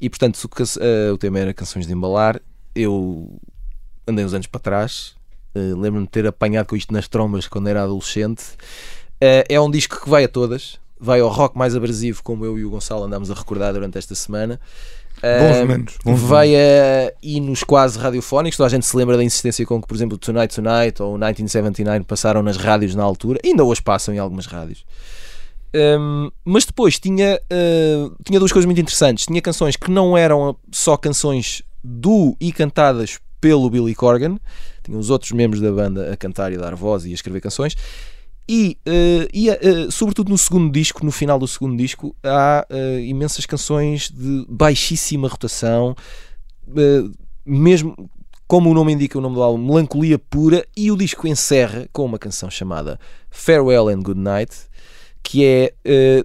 E 0.00 0.08
portanto, 0.08 0.38
se 0.38 0.46
o, 0.46 0.50
eh, 0.80 1.10
o 1.12 1.18
tema 1.18 1.40
era 1.40 1.52
canções 1.52 1.86
de 1.86 1.92
embalar, 1.92 2.40
eu 2.74 3.36
andei 4.06 4.24
uns 4.24 4.32
anos 4.32 4.46
para 4.46 4.60
trás. 4.60 5.14
eh, 5.54 5.74
Lembro-me 5.76 6.06
de 6.06 6.12
ter 6.12 6.26
apanhado 6.26 6.66
com 6.66 6.76
isto 6.76 6.92
nas 6.92 7.08
trombas 7.08 7.48
quando 7.48 7.68
era 7.68 7.82
adolescente. 7.82 8.44
Eh, 9.20 9.44
é 9.48 9.60
um 9.60 9.70
disco 9.70 10.00
que 10.00 10.08
vai 10.08 10.24
a 10.24 10.28
todas, 10.28 10.78
vai 11.00 11.18
ao 11.20 11.28
rock 11.28 11.58
mais 11.58 11.74
abrasivo, 11.74 12.22
como 12.22 12.44
eu 12.44 12.56
e 12.58 12.64
o 12.64 12.70
Gonçalo 12.70 13.04
andámos 13.04 13.30
a 13.30 13.34
recordar 13.34 13.72
durante 13.72 13.98
esta 13.98 14.14
semana. 14.14 14.60
Bons 15.22 15.58
momentos. 15.58 15.98
Bons 16.04 16.20
vai 16.20 16.54
a 16.54 17.12
hinos 17.22 17.62
quase 17.62 17.98
radiofónicos. 17.98 18.56
Toda 18.56 18.66
a 18.66 18.70
gente 18.70 18.86
se 18.86 18.96
lembra 18.96 19.16
da 19.16 19.24
insistência 19.24 19.64
com 19.64 19.80
que, 19.80 19.86
por 19.86 19.94
exemplo, 19.94 20.18
Tonight 20.18 20.54
Tonight 20.54 21.02
ou 21.02 21.12
1979 21.12 22.04
passaram 22.04 22.42
nas 22.42 22.56
rádios 22.56 22.94
na 22.94 23.02
altura, 23.02 23.38
ainda 23.44 23.64
hoje 23.64 23.80
passam 23.80 24.14
em 24.14 24.18
algumas 24.18 24.46
rádios. 24.46 24.84
Hum, 25.74 26.30
mas 26.44 26.64
depois 26.64 26.98
tinha, 26.98 27.40
uh, 27.50 28.16
tinha 28.24 28.38
duas 28.38 28.52
coisas 28.52 28.66
muito 28.66 28.80
interessantes. 28.80 29.26
Tinha 29.26 29.40
canções 29.40 29.76
que 29.76 29.90
não 29.90 30.16
eram 30.16 30.56
só 30.70 30.96
canções 30.96 31.62
do 31.82 32.36
e 32.40 32.52
cantadas 32.52 33.18
pelo 33.40 33.68
Billy 33.68 33.94
Corgan, 33.94 34.38
tinha 34.84 34.96
os 34.96 35.10
outros 35.10 35.32
membros 35.32 35.60
da 35.60 35.72
banda 35.72 36.12
a 36.12 36.16
cantar 36.16 36.52
e 36.52 36.56
a 36.56 36.58
dar 36.58 36.76
voz 36.76 37.04
e 37.04 37.10
a 37.10 37.14
escrever 37.14 37.40
canções. 37.40 37.76
E, 38.48 38.76
uh, 38.86 39.28
e 39.32 39.50
uh, 39.50 39.90
sobretudo 39.90 40.28
no 40.28 40.36
segundo 40.36 40.70
disco, 40.72 41.04
no 41.04 41.12
final 41.12 41.38
do 41.38 41.46
segundo 41.46 41.76
disco, 41.76 42.14
há 42.22 42.66
uh, 42.68 42.98
imensas 43.00 43.46
canções 43.46 44.10
de 44.10 44.44
baixíssima 44.48 45.28
rotação, 45.28 45.94
mesmo 47.44 48.10
como 48.46 48.70
o 48.70 48.74
nome 48.74 48.92
indica, 48.92 49.16
o 49.16 49.20
nome 49.20 49.36
do 49.36 49.42
álbum, 49.42 49.64
melancolia 49.64 50.18
pura. 50.18 50.66
E 50.76 50.90
o 50.90 50.96
disco 50.96 51.26
encerra 51.26 51.88
com 51.92 52.04
uma 52.04 52.18
canção 52.18 52.50
chamada 52.50 52.98
Farewell 53.30 53.88
and 53.88 54.02
Good 54.02 54.20
Night, 54.20 54.54
que 55.22 55.44
é 55.44 55.72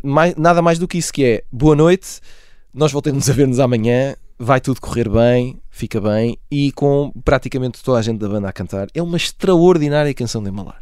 mais- 0.03 0.35
nada 0.35 0.61
mais 0.61 0.77
do 0.79 0.87
que 0.87 0.97
isso: 0.97 1.13
que 1.13 1.23
é 1.23 1.43
boa 1.51 1.75
noite, 1.75 2.19
nós 2.73 2.91
voltamos 2.91 3.29
a 3.29 3.33
ver-nos 3.33 3.59
amanhã, 3.59 4.15
vai 4.37 4.59
tudo 4.59 4.81
correr 4.81 5.09
bem, 5.09 5.57
fica 5.69 6.01
bem, 6.01 6.37
e 6.51 6.71
com 6.73 7.11
praticamente 7.23 7.81
toda 7.83 7.99
a 7.99 8.01
gente 8.01 8.19
da 8.19 8.27
banda 8.27 8.49
a 8.49 8.53
cantar. 8.53 8.87
É 8.93 9.01
uma 9.01 9.17
extraordinária 9.17 10.13
canção 10.13 10.43
de 10.43 10.49
embalar. 10.49 10.81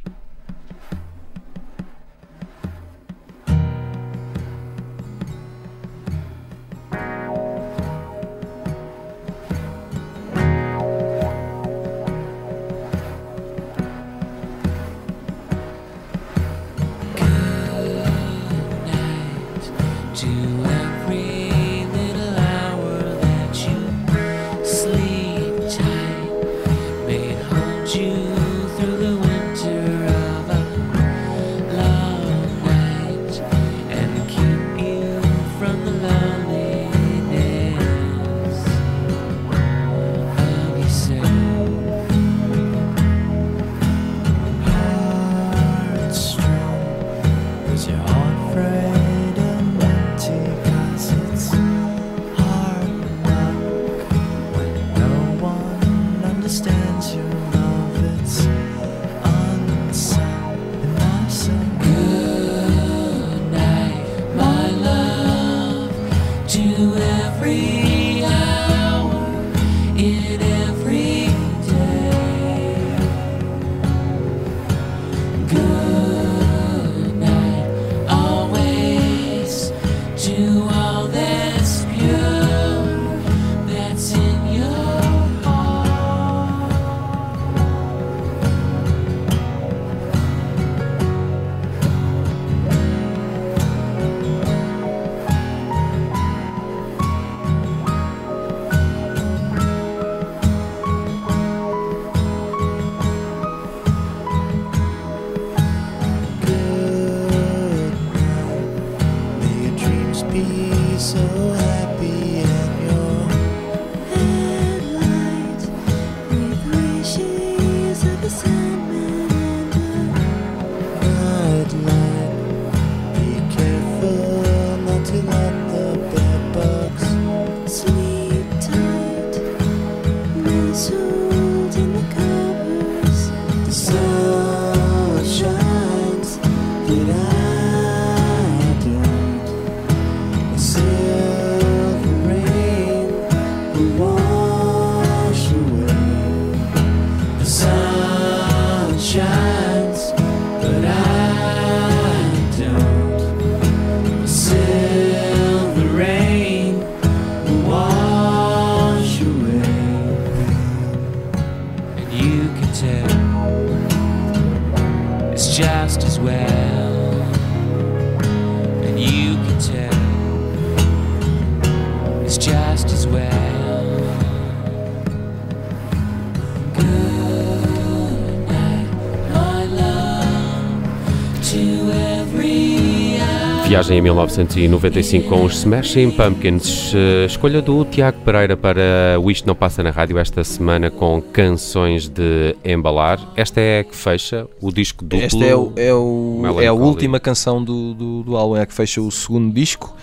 Viagem 183.88 183.98
em 184.00 184.02
1995 184.02 185.30
com 185.30 185.44
os 185.46 185.58
Smashing 185.58 186.12
Pumpkins. 186.12 186.92
Eh, 186.96 187.26
Escolha 187.26 187.62
do 187.62 187.86
Tiago 187.86 188.20
Pereira 188.22 188.58
para 188.58 188.82
o 189.22 189.30
Isto 189.30 189.46
Não 189.48 189.54
Passa 189.56 189.84
na 189.84 189.92
Rádio 189.92 190.18
esta 190.18 190.44
semana 190.44 190.90
com 190.90 191.22
canções 191.22 192.08
de 192.10 192.56
embalar. 192.66 193.20
Esta 193.36 193.62
é 193.62 193.80
a 193.80 193.84
que 193.84 193.96
fecha 193.96 194.48
o 194.62 194.72
disco 194.72 195.04
duplo. 195.06 195.26
Esta 195.26 195.44
é, 195.46 195.56
o, 195.56 195.72
é, 195.76 195.94
o- 195.94 196.62
é 196.62 196.68
a 196.68 196.74
última 196.74 197.20
canção 197.20 197.64
do, 197.64 197.94
do, 197.94 198.24
do 198.24 198.36
álbum, 198.38 198.56
é 198.56 198.62
a 198.62 198.66
que 198.66 198.74
fecha 198.74 199.02
o 199.02 199.12
segundo 199.12 199.54
disco 199.54 199.96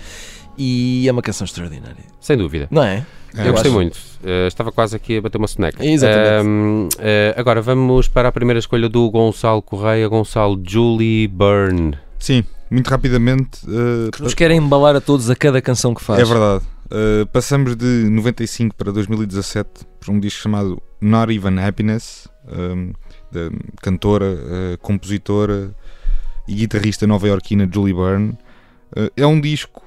e 0.57 1.07
é 1.09 1.13
uma 1.13 1.23
canção 1.23 1.45
extraordinária. 1.45 2.05
Sem 2.21 2.37
dúvida. 2.37 2.69
Não 2.71 2.83
é? 2.85 3.05
É, 3.37 3.49
Eu 3.49 3.53
gostei 3.53 3.71
acho. 3.71 3.79
muito. 3.79 3.99
Eh, 4.25 4.47
estava 4.47 4.71
quase 4.71 4.95
aqui 4.95 5.17
a 5.17 5.21
bater 5.23 5.39
uma 5.39 5.49
soneca. 5.49 5.85
Exatamente. 5.85 6.97
Eh, 7.01 7.35
agora 7.37 7.61
vamos 7.61 8.07
para 8.07 8.29
a 8.29 8.33
primeira 8.33 8.59
escolha 8.61 8.89
do 8.89 9.11
Gonçalo 9.11 9.61
Correia, 9.63 10.07
Gonçalo 10.09 10.61
Julie 10.65 11.27
Byrne. 11.27 11.95
Sim, 12.19 12.45
muito 12.73 12.89
rapidamente. 12.89 13.65
uh, 13.67 14.11
Que 14.11 14.23
nos 14.23 14.35
querem 14.35 14.59
embalar 14.59 14.97
a 14.97 15.01
todos 15.01 15.29
a 15.31 15.37
cada 15.37 15.61
canção 15.61 15.95
que 15.95 16.03
faz. 16.03 16.21
É 16.21 16.25
verdade. 16.25 16.65
Uh, 16.87 17.27
passamos 17.27 17.77
de 17.77 18.09
95 18.11 18.75
para 18.75 18.91
2017 18.93 19.87
por 20.01 20.11
um 20.13 20.19
disco 20.19 20.43
chamado 20.43 20.83
Not 21.01 21.33
Even 21.33 21.59
Happiness, 21.59 22.29
um, 22.47 22.93
da 23.31 23.51
cantora, 23.81 24.27
uh, 24.27 24.79
compositora 24.79 25.75
e 26.49 26.55
guitarrista 26.55 27.07
nova-iorquina 27.07 27.69
Julie 27.73 27.95
Byrne. 27.95 28.37
É 29.17 29.27
um 29.27 29.41
disco, 29.41 29.83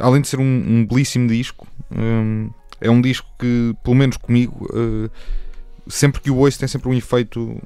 além 0.00 0.20
de 0.20 0.28
ser 0.28 0.38
um, 0.38 0.42
um 0.44 0.86
belíssimo 0.86 1.26
disco, 1.26 1.66
Hum, 1.90 2.50
é 2.80 2.90
um 2.90 3.00
disco 3.00 3.26
que, 3.38 3.74
pelo 3.82 3.96
menos 3.96 4.16
comigo, 4.16 4.68
sempre 5.88 6.20
que 6.20 6.30
o 6.30 6.36
ouço 6.36 6.58
tem 6.58 6.68
sempre 6.68 6.88
um 6.88 6.94
efeito 6.94 7.60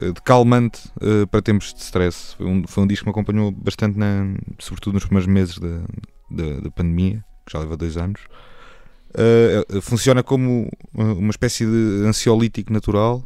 de 0.00 0.22
calmante 0.22 0.80
eh, 1.00 1.26
para 1.26 1.42
tempos 1.42 1.74
de 1.74 1.80
stress. 1.80 2.34
Foi 2.36 2.46
um, 2.46 2.66
foi 2.66 2.84
um 2.84 2.86
disco 2.86 3.04
que 3.04 3.08
me 3.08 3.10
acompanhou 3.10 3.50
bastante, 3.50 3.98
na, 3.98 4.34
sobretudo 4.58 4.94
nos 4.94 5.04
primeiros 5.04 5.28
meses 5.28 5.58
da, 5.58 5.80
da, 6.30 6.60
da 6.60 6.70
pandemia, 6.70 7.24
que 7.46 7.52
já 7.52 7.58
leva 7.58 7.76
dois 7.76 7.96
anos. 7.96 8.20
Eh, 9.14 9.64
eh, 9.68 9.80
funciona 9.80 10.22
como 10.22 10.68
eh, 10.96 11.02
uma 11.02 11.30
espécie 11.30 11.64
de 11.64 12.06
ansiolítico 12.06 12.72
natural. 12.72 13.22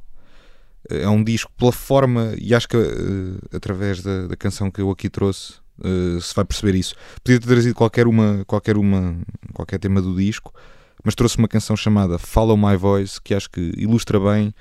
Eh, 0.91 1.02
É 1.02 1.09
um 1.09 1.23
disco 1.23 1.50
pela 1.59 1.73
forma, 1.73 2.35
e 2.38 2.55
acho 2.55 2.69
que 2.69 2.76
eh, 2.76 3.57
através 3.57 4.02
da, 4.02 4.26
da 4.29 4.37
canção 4.37 4.71
que 4.71 4.81
eu 4.81 4.91
aqui 4.91 5.09
trouxe 5.11 5.55
eh, 5.85 6.19
se 6.21 6.35
vai 6.35 6.45
perceber 6.45 6.75
isso. 6.76 6.95
Podia 7.23 7.38
ter 7.41 7.47
trazido 7.47 7.75
qualquer, 7.75 8.07
uma, 8.07 8.45
qualquer, 8.47 8.76
uma, 8.76 9.17
qualquer 9.52 9.79
tema 9.79 10.00
do 10.00 10.14
disco, 10.17 10.52
mas 11.05 11.14
trouxe 11.14 11.37
uma 11.38 11.49
canção 11.49 11.76
chamada 11.76 12.19
Follow 12.19 12.57
My 12.57 12.76
Voice 12.76 13.21
que 13.21 13.35
acho 13.35 13.50
que 13.50 13.73
ilustra 13.76 14.21
bem 14.21 14.55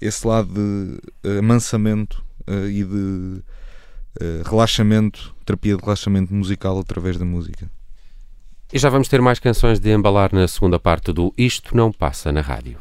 esse 0.00 0.26
lado 0.26 0.52
de 0.52 0.98
eh, 1.24 1.38
amansamento 1.38 2.24
eh, 2.46 2.66
e 2.68 2.84
de 2.84 3.42
eh, 4.20 4.42
relaxamento, 4.44 5.34
terapia 5.44 5.76
de 5.76 5.82
relaxamento 5.82 6.34
musical 6.34 6.78
através 6.78 7.16
da 7.16 7.24
música. 7.24 7.70
E 8.72 8.78
já 8.78 8.88
vamos 8.88 9.08
ter 9.08 9.20
mais 9.20 9.38
canções 9.38 9.78
de 9.78 9.90
embalar 9.90 10.32
na 10.32 10.48
segunda 10.48 10.78
parte 10.78 11.12
do 11.12 11.32
Isto 11.38 11.76
Não 11.76 11.92
Passa 11.92 12.32
na 12.32 12.40
Rádio. 12.40 12.78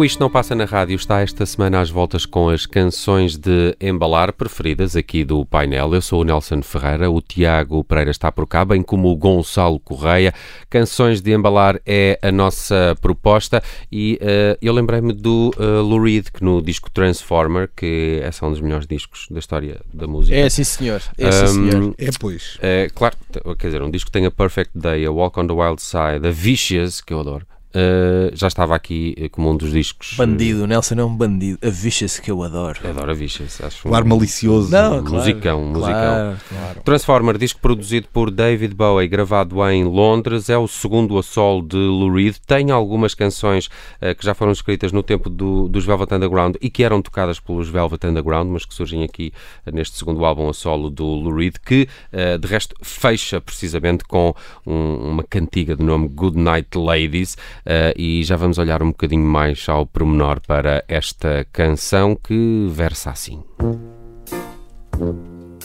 O 0.00 0.04
Isto 0.06 0.20
Não 0.20 0.30
Passa 0.30 0.54
na 0.54 0.64
Rádio 0.64 0.96
está 0.96 1.20
esta 1.20 1.44
semana 1.44 1.78
às 1.78 1.90
voltas 1.90 2.24
com 2.24 2.48
as 2.48 2.64
canções 2.64 3.36
de 3.36 3.76
embalar 3.78 4.32
preferidas 4.32 4.96
aqui 4.96 5.26
do 5.26 5.44
painel. 5.44 5.92
Eu 5.92 6.00
sou 6.00 6.22
o 6.22 6.24
Nelson 6.24 6.62
Ferreira, 6.62 7.10
o 7.10 7.20
Tiago 7.20 7.84
Pereira 7.84 8.10
está 8.10 8.32
por 8.32 8.46
cá, 8.46 8.64
bem 8.64 8.82
como 8.82 9.10
o 9.10 9.14
Gonçalo 9.14 9.78
Correia. 9.78 10.32
Canções 10.70 11.20
de 11.20 11.34
embalar 11.34 11.78
é 11.84 12.18
a 12.22 12.32
nossa 12.32 12.96
proposta 13.02 13.62
e 13.92 14.18
eh, 14.22 14.56
eu 14.62 14.72
lembrei-me 14.72 15.12
do 15.12 15.50
uh, 15.58 15.82
Lou 15.82 16.02
Reed, 16.02 16.28
que 16.32 16.42
no 16.42 16.62
disco 16.62 16.90
Transformer, 16.90 17.68
que 17.76 18.22
é 18.22 18.46
um 18.46 18.52
dos 18.52 18.62
melhores 18.62 18.86
discos 18.86 19.26
da 19.30 19.38
história 19.38 19.82
da 19.92 20.06
música. 20.06 20.34
É 20.34 20.48
sim, 20.48 20.64
senhor. 20.64 21.02
É 21.18 21.30
sim, 21.30 21.46
senhor. 21.46 21.94
É, 21.98 22.08
pois. 22.18 22.56
é, 22.62 22.88
claro, 22.94 23.18
quer 23.58 23.66
dizer, 23.66 23.82
um 23.82 23.90
disco 23.90 24.06
que 24.06 24.12
tem 24.12 24.24
a 24.24 24.30
Perfect 24.30 24.70
Day, 24.74 25.04
a 25.04 25.10
Walk 25.10 25.38
on 25.38 25.46
the 25.46 25.52
Wild 25.52 25.82
Side, 25.82 26.26
a 26.26 26.30
Vicious, 26.30 27.02
que 27.02 27.12
eu 27.12 27.20
adoro, 27.20 27.46
eh, 27.72 28.30
já 28.34 28.48
estava 28.48 28.74
aqui 28.74 29.14
eh, 29.18 29.28
como 29.28 29.50
um 29.50 29.56
dos 29.56 29.72
discos. 29.72 30.12
eh, 30.14 30.16
Bandido, 30.16 30.64
o 30.64 30.66
Nelson 30.66 30.94
é 30.96 31.04
um 31.04 31.14
bandido. 31.16 31.58
A 31.66 31.70
Vicious 31.70 32.18
que 32.18 32.30
eu 32.30 32.42
adoro. 32.42 32.78
Adoro 32.88 33.10
a 33.10 33.14
Vicious, 33.14 33.60
acho 33.62 33.88
O 33.88 33.94
ar 33.94 34.04
malicioso. 34.04 34.70
Não, 34.70 34.98
um 34.98 35.04
claro, 35.04 35.14
musicão, 35.14 35.62
um 35.62 35.68
musicão. 35.68 35.92
Claro, 35.92 36.36
claro. 36.48 36.80
Transformer, 36.84 37.38
disco 37.38 37.60
produzido 37.60 38.08
por 38.12 38.30
David 38.30 38.74
Bowie, 38.74 39.08
gravado 39.08 39.56
em 39.70 39.84
Londres, 39.84 40.48
é 40.48 40.58
o 40.58 40.66
segundo 40.66 41.16
a 41.18 41.22
solo 41.22 41.62
de 41.62 41.76
Lou 41.76 42.12
Reed. 42.12 42.36
Tem 42.46 42.70
algumas 42.70 43.14
canções 43.14 43.68
eh, 44.00 44.14
que 44.14 44.24
já 44.24 44.34
foram 44.34 44.52
escritas 44.52 44.92
no 44.92 45.02
tempo 45.02 45.28
do- 45.30 45.68
dos 45.68 45.84
Velvet 45.84 46.12
Underground 46.14 46.56
e 46.60 46.70
que 46.70 46.82
eram 46.82 47.00
tocadas 47.02 47.38
pelos 47.40 47.68
Velvet 47.68 48.04
Underground, 48.06 48.50
mas 48.50 48.64
que 48.64 48.74
surgem 48.74 49.04
aqui 49.04 49.32
eh, 49.66 49.70
neste 49.72 49.96
segundo 49.96 50.24
álbum 50.24 50.48
a 50.48 50.52
solo 50.52 50.90
do 50.90 51.04
Lou 51.04 51.34
Reed, 51.34 51.54
que 51.64 51.88
eh, 52.12 52.36
de 52.38 52.46
resto 52.48 52.74
fecha 52.82 53.40
precisamente 53.40 54.04
com 54.04 54.34
um- 54.66 55.10
uma 55.10 55.22
cantiga 55.22 55.76
de 55.76 55.82
nome 55.82 56.08
Good 56.08 56.38
Night 56.38 56.76
Ladies 56.76 57.36
eh, 57.59 57.59
e 57.96 58.22
já 58.24 58.36
vamos 58.36 58.58
olhar 58.58 58.82
um 58.82 58.88
bocadinho 58.88 59.24
mais 59.24 59.68
ao 59.68 59.86
pormenor 59.86 60.40
para 60.46 60.84
esta 60.88 61.46
canção 61.52 62.16
que 62.16 62.66
versa 62.70 63.10
assim. 63.10 63.42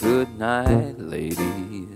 Good 0.01 0.29
night, 0.37 0.95
ladies. 0.99 1.95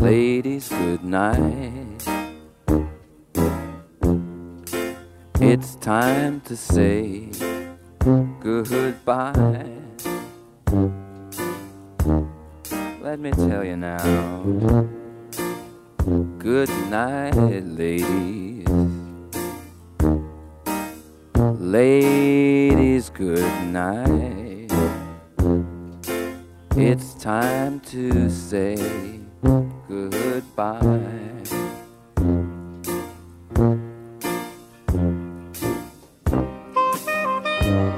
Ladies, 0.00 0.68
good 0.68 1.04
night. 1.04 2.04
It's 5.40 5.76
time 5.76 6.40
to 6.44 6.56
say 6.56 7.28
goodbye. 8.40 9.34
Let 13.02 13.20
me 13.20 13.30
tell 13.32 13.64
you 13.64 13.76
now. 13.76 15.05
Good 16.06 16.70
night, 16.88 17.34
ladies. 17.34 18.68
Ladies, 21.34 23.10
good 23.10 23.66
night. 23.66 24.70
It's 26.76 27.14
time 27.14 27.80
to 27.90 28.30
say 28.30 28.76
goodbye. 29.88 30.78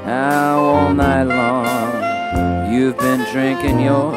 Now, 0.07 0.59
all 0.61 0.95
night 0.95 1.25
long, 1.25 2.73
you've 2.73 2.97
been 2.97 3.27
drinking 3.31 3.81
your 3.81 4.13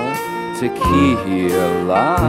tequila. 0.57 2.21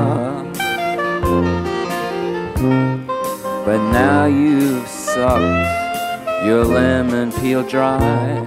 But 3.65 3.79
now 3.91 4.27
you've 4.27 4.87
sucked 4.87 6.45
your 6.45 6.65
lemon 6.65 7.33
peel 7.33 7.63
dry. 7.63 8.47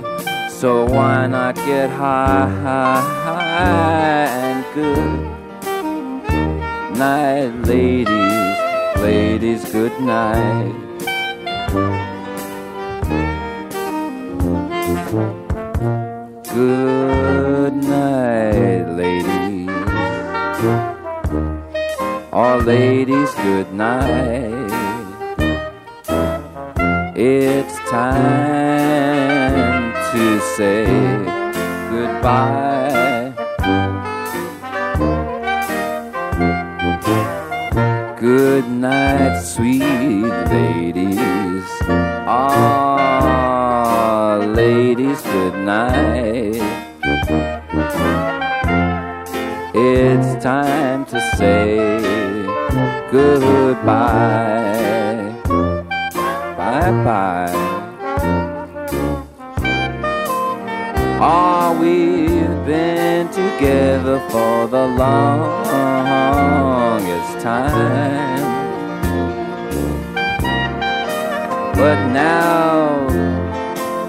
So 0.49 0.85
why 0.85 1.27
not 1.27 1.55
get 1.55 1.89
high, 1.89 2.49
high, 2.63 3.01
high 3.25 4.25
and 4.25 4.65
good 4.73 5.35
night, 6.97 7.51
ladies, 7.67 8.57
ladies, 9.01 9.71
good 9.71 9.99
night. 10.01 10.73
Ladies, 22.65 23.31
good 23.35 23.71
night. 23.73 24.71
It's 27.15 27.75
time 27.91 29.93
to 30.11 30.39
say 30.55 30.85
goodbye. 31.91 33.33
Good 38.19 38.67
night, 38.67 39.41
sweet 39.43 40.33
ladies. 40.49 41.69
Ah, 42.27 44.39
ladies, 44.55 45.21
good 45.21 45.55
night. 45.59 46.63
It's 49.75 50.43
time 50.43 51.05
to 51.05 51.21
say 51.37 52.24
goodbye. 53.11 54.65
Bye 56.57 56.91
bye. 57.05 57.51
Ah, 61.21 61.77
we've 61.79 62.65
been 62.65 63.27
together 63.29 64.19
for 64.29 64.67
the 64.67 64.85
longest 65.03 65.73
time. 67.41 68.43
But 71.75 71.99
now 72.11 73.07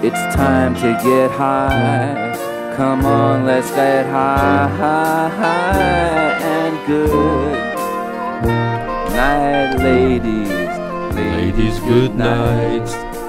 it's 0.03 0.35
time 0.35 0.75
to 0.75 0.99
get 1.03 1.31
high. 1.31 2.35
Come 2.75 3.05
on, 3.05 3.45
let's 3.45 3.71
get 3.71 4.05
high, 4.05 4.67
high, 4.67 5.29
high 5.29 6.37
and 6.41 6.87
good 6.87 7.66
night, 8.45 9.75
ladies. 9.79 10.49
Ladies, 11.15 11.79
good 11.79 12.15
night. 12.15 12.83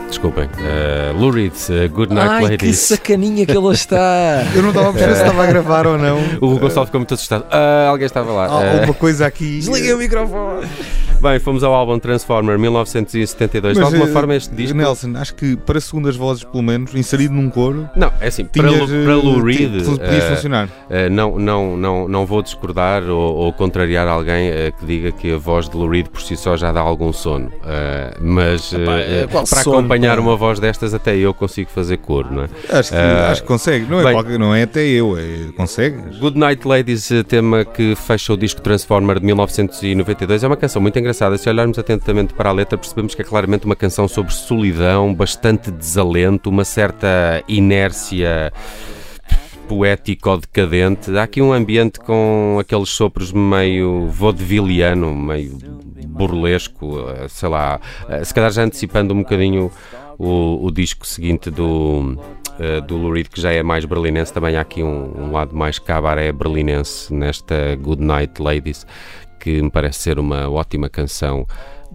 Desculpem. 0.09 0.49
Uh, 0.59 1.13
Lou 1.19 1.31
Reed, 1.31 1.53
uh, 1.69 1.89
Good 1.93 2.13
Night 2.15 2.29
Ai, 2.31 2.41
que 2.57 2.65
Ladies. 2.67 2.79
sacaninha 2.81 3.45
que 3.45 3.53
ele 3.57 3.73
está. 3.73 4.43
Eu 4.57 4.63
não 4.63 4.71
estava 4.71 4.89
a 4.89 4.93
perceber 4.93 5.15
se 5.17 5.21
estava 5.21 5.43
a 5.45 5.47
gravar 5.47 5.87
ou 5.87 5.99
não. 5.99 6.19
O 6.41 6.59
Gonçalo 6.59 6.87
ficou 6.87 6.99
muito 7.01 7.13
assustado. 7.15 7.45
Ah, 7.51 7.89
alguém 7.89 8.07
estava 8.07 8.33
lá. 8.33 8.47
Há 8.47 8.49
Ah, 8.49 8.73
alguma 8.77 8.95
coisa 8.95 9.27
aqui. 9.27 9.59
Desliguei 9.59 9.93
o 9.93 9.99
microfone. 9.99 10.67
Bem, 11.23 11.39
fomos 11.39 11.63
ao 11.65 11.73
álbum 11.75 11.99
Transformer 11.99 12.59
1972. 12.59 13.75
de 13.77 13.83
Mas, 13.83 13.93
alguma 13.93 14.09
eh, 14.11 14.13
forma, 14.13 14.35
este 14.37 14.55
disco. 14.55 14.77
Nelson, 14.77 15.13
acho 15.17 15.35
que 15.35 15.57
para 15.57 15.81
segundas 15.81 16.17
vozes, 16.17 16.45
pelo 16.45 16.63
menos, 16.63 16.95
inserido 16.95 17.35
num 17.35 17.51
coro, 17.51 17.89
Não, 17.97 18.13
é 18.21 18.29
assim, 18.29 18.45
para, 18.45 18.69
tinhas, 18.69 18.91
Lou- 18.91 19.05
para 19.05 19.15
Lou 19.17 19.39
eh, 19.39 19.53
Reed. 19.53 19.83
ti- 19.83 19.91
podias 19.91 20.25
eh, 20.25 20.35
funcionar. 20.35 20.67
Uh, 20.67 21.11
não, 21.11 21.39
não, 21.39 21.77
não, 21.77 22.09
não 22.09 22.27
vou 22.27 22.43
discordar 22.43 23.03
ou, 23.05 23.35
ou 23.37 23.53
contrariar 23.53 24.07
alguém 24.07 24.51
uh, 24.51 24.73
que 24.79 24.87
diga 24.87 25.13
que 25.13 25.33
a 25.33 25.37
voz 25.39 25.69
de 25.69 25.77
Lou 25.77 25.89
Reed 25.89 26.07
por 26.09 26.21
si 26.23 26.37
só 26.37 26.57
já 26.57 26.71
dá 26.73 26.81
algum 26.81 27.13
sono. 27.13 27.49
Uh, 27.49 28.17
mas 28.21 28.73
uh, 28.73 28.77
uh, 28.77 29.29
para 29.49 29.63
sono, 29.63 29.79
acompanhar 29.79 30.19
uma 30.19 30.37
voz 30.37 30.59
destas, 30.61 30.95
até 30.95 31.17
eu 31.17 31.35
consigo 31.35 31.71
fazer 31.71 31.99
coro, 31.99 32.33
não 32.33 32.45
é? 32.45 32.49
Acho 32.71 32.91
que, 32.91 32.97
acho 32.97 33.43
que 33.43 33.49
consegue. 33.49 33.87
Não 33.91 34.01
é, 34.01 34.05
bem- 34.05 34.13
qualquer- 34.13 34.39
não 34.39 34.55
é 34.55 34.63
até 34.63 34.85
eu, 34.87 35.17
é, 35.19 35.53
consegue. 35.57 35.97
Good 36.19 36.39
Night 36.39 36.67
Ladies, 36.67 37.11
uh, 37.11 37.25
tema 37.25 37.65
que 37.65 37.95
fecha 37.97 38.33
o 38.33 38.37
disco 38.37 38.61
Transformer 38.61 39.19
de 39.19 39.27
1992, 39.27 40.45
é 40.45 40.47
uma 40.47 40.57
canção 40.57 40.81
muito 40.81 40.97
engraçada. 40.99 41.08
Se 41.13 41.49
olharmos 41.49 41.79
atentamente 41.79 42.35
para 42.35 42.51
a 42.51 42.53
letra, 42.53 42.77
percebemos 42.77 43.15
que 43.15 43.23
é 43.23 43.25
claramente 43.25 43.65
uma 43.65 43.77
canção 43.77 44.07
sobre 44.09 44.33
solidão, 44.33 45.15
bastante 45.15 45.71
desalento, 45.71 46.51
uma 46.51 46.65
certa 46.65 47.43
inércia 47.49 48.53
poético 49.69 50.31
ou 50.31 50.39
decadente. 50.39 51.17
Há 51.17 51.25
aqui 51.25 51.43
um 51.43 51.53
ambiente 51.53 52.01
com 52.01 52.59
aqueles 52.59 52.89
sopros 52.89 53.33
meio 53.33 54.09
vaudevilliano, 54.09 55.15
meio 55.15 55.59
burlesco, 56.07 57.09
eh, 57.11 57.29
sei 57.29 57.49
lá, 57.49 57.79
eh, 58.09 58.25
se 58.25 58.35
calhar 58.35 58.51
já 58.51 58.63
antecipando 58.63 59.15
um 59.15 59.19
bocadinho 59.19 59.71
o, 60.19 60.67
o 60.67 60.71
disco 60.73 61.07
seguinte 61.07 61.51
do, 61.51 62.19
eh, 62.59 62.81
do 62.81 62.97
Lou 62.97 63.13
que 63.15 63.41
já 63.41 63.53
é 63.53 63.63
mais 63.63 63.85
berlinense, 63.85 64.33
também 64.33 64.57
há 64.57 64.63
aqui 64.63 64.83
um, 64.83 65.27
um 65.27 65.33
lado 65.33 65.55
mais 65.55 65.79
cabaré 65.79 66.33
berlinense 66.33 67.13
nesta 67.15 67.77
Good 67.77 68.03
Night 68.03 68.43
Ladies, 68.43 68.85
que 69.39 69.63
me 69.63 69.71
parece 69.71 70.01
ser 70.01 70.19
uma 70.19 70.49
ótima 70.49 70.89
canção 70.89 71.47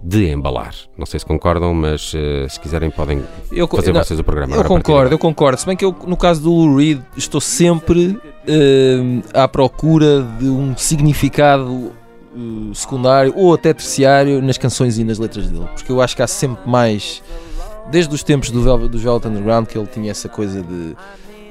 de 0.02 0.30
embalar. 0.30 0.74
Não 0.98 1.06
sei 1.06 1.20
se 1.20 1.26
concordam, 1.26 1.74
mas 1.74 2.14
eh, 2.16 2.48
se 2.50 2.60
quiserem 2.60 2.90
podem 2.90 3.24
Eu, 3.52 3.68
fazer 3.68 3.94
não, 3.94 4.04
vocês 4.04 4.20
o 4.20 4.24
programa. 4.24 4.56
eu 4.56 4.64
concordo, 4.64 5.14
eu 5.14 5.20
concordo. 5.20 5.60
Se 5.60 5.66
bem 5.66 5.78
que 5.78 5.86
eu, 5.86 5.96
no 6.06 6.18
caso 6.18 6.42
do 6.42 6.52
Lou 6.52 6.76
Reed, 6.78 7.02
estou 7.16 7.40
sempre 7.40 8.20
hum, 8.48 9.22
à 9.34 9.48
procura 9.48 10.22
de 10.40 10.50
um 10.50 10.76
significado 10.76 11.92
uh, 12.36 12.76
secundário 12.76 13.34
ou 13.36 13.54
até 13.54 13.74
terciário 13.74 14.42
nas 14.42 14.58
canções 14.58 14.98
e 14.98 15.04
nas 15.04 15.20
letras 15.20 15.48
dele, 15.48 15.68
porque 15.74 15.92
eu 15.92 16.02
acho 16.02 16.16
que 16.16 16.22
há 16.22 16.28
sempre 16.28 16.70
mais, 16.70 17.24
desde 17.90 18.14
os 18.14 18.24
tempos 18.24 18.50
do 18.50 18.62
Velvet, 18.62 18.90
do 18.90 18.98
Velvet 19.00 19.28
Underground, 19.28 19.68
que 19.68 19.78
ele 19.78 19.88
tinha 19.88 20.12
essa 20.12 20.28
coisa 20.28 20.62
de 20.62 20.96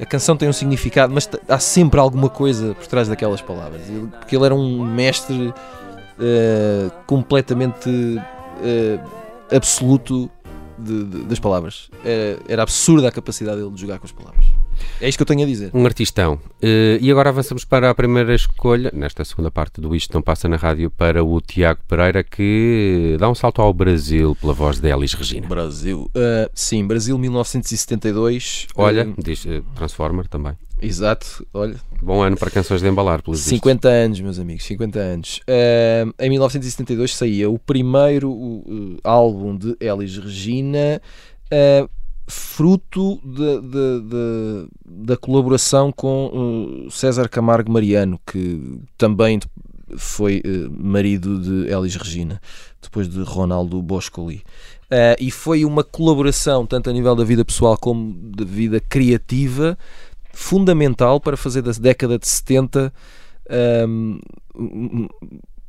a 0.02 0.06
canção 0.06 0.36
tem 0.36 0.48
um 0.48 0.52
significado, 0.52 1.12
mas 1.12 1.28
há 1.48 1.58
sempre 1.58 2.00
alguma 2.00 2.28
coisa 2.28 2.74
por 2.74 2.86
trás 2.86 3.08
daquelas 3.08 3.40
palavras, 3.40 3.82
porque 4.18 4.34
ele 4.36 4.44
era 4.44 4.54
um 4.54 4.84
mestre 4.84 5.48
uh, 5.48 6.92
completamente 7.06 7.88
uh, 7.88 9.54
absoluto 9.54 10.30
de- 10.78 11.04
de- 11.04 11.22
das 11.24 11.38
palavras. 11.38 11.88
Era, 12.04 12.38
era 12.48 12.62
absurda 12.62 13.08
a 13.08 13.12
capacidade 13.12 13.58
dele 13.58 13.70
de 13.70 13.80
jogar 13.80 13.98
com 13.98 14.06
as 14.06 14.12
palavras. 14.12 14.44
É 15.00 15.08
isto 15.08 15.18
que 15.18 15.22
eu 15.22 15.26
tenho 15.26 15.42
a 15.42 15.46
dizer. 15.46 15.70
Um 15.74 15.84
artistão. 15.84 16.38
Eh, 16.60 16.98
e 17.00 17.10
agora 17.10 17.30
avançamos 17.30 17.64
para 17.64 17.90
a 17.90 17.94
primeira 17.94 18.34
escolha, 18.34 18.90
nesta 18.94 19.24
segunda 19.24 19.50
parte 19.50 19.80
do 19.80 19.94
Isto 19.96 20.14
Não 20.14 20.22
Passa 20.22 20.48
na 20.48 20.56
Rádio, 20.56 20.90
para 20.90 21.24
o 21.24 21.40
Tiago 21.40 21.80
Pereira, 21.88 22.22
que 22.22 23.16
dá 23.18 23.28
um 23.28 23.34
salto 23.34 23.60
ao 23.60 23.72
Brasil 23.74 24.36
pela 24.40 24.52
voz 24.52 24.78
de 24.78 24.88
Elis 24.88 25.12
Regina. 25.14 25.46
Brasil. 25.48 26.10
Uh, 26.16 26.48
sim, 26.54 26.86
Brasil 26.86 27.18
1972. 27.18 28.66
Olha, 28.76 29.06
Uh, 29.06 29.14
diz 29.18 29.44
eh, 29.46 29.62
Transformer 29.74 30.28
também. 30.28 30.52
exato, 30.80 31.46
olha. 31.52 31.76
Bom 32.00 32.22
ano 32.22 32.36
para 32.36 32.50
canções 32.50 32.80
de 32.80 32.88
embalar, 32.88 33.22
pelos 33.22 33.38
vistos. 33.38 33.56
50 33.56 33.88
anos, 33.88 34.20
meus 34.20 34.38
amigos, 34.38 34.64
50 34.64 34.98
anos. 34.98 35.40
Uh, 35.48 36.12
em 36.18 36.28
1972 36.30 37.14
saía 37.16 37.48
o 37.50 37.58
primeiro 37.58 38.30
uh, 38.30 38.98
álbum 39.04 39.56
de 39.56 39.76
Elis 39.80 40.16
Regina, 40.16 41.00
uh, 41.52 41.88
fruto 42.26 43.20
de- 43.24 43.60
de- 43.60 44.00
de- 44.08 44.66
da 44.84 45.16
colaboração 45.16 45.90
com 45.92 46.84
uh, 46.86 46.90
César 46.90 47.28
Camargo 47.28 47.70
Mariano, 47.70 48.20
que 48.26 48.80
também 48.96 49.40
foi 49.96 50.40
uh, 50.44 50.70
marido 50.70 51.40
de 51.40 51.72
Elis 51.72 51.96
Regina, 51.96 52.40
depois 52.80 53.08
de 53.08 53.22
Ronaldo 53.22 53.80
Boscoli. 53.82 54.42
Uh, 54.90 55.16
e 55.18 55.30
foi 55.30 55.64
uma 55.64 55.82
colaboração, 55.82 56.66
tanto 56.66 56.90
a 56.90 56.92
nível 56.92 57.14
da 57.14 57.24
vida 57.24 57.44
pessoal 57.44 57.76
como 57.76 58.12
da 58.14 58.44
vida 58.44 58.80
criativa, 58.80 59.76
fundamental 60.32 61.20
para 61.20 61.36
fazer 61.36 61.62
da 61.62 61.72
década 61.72 62.18
de 62.18 62.26
70 62.26 62.92
um, 63.86 64.18
um, 64.54 65.08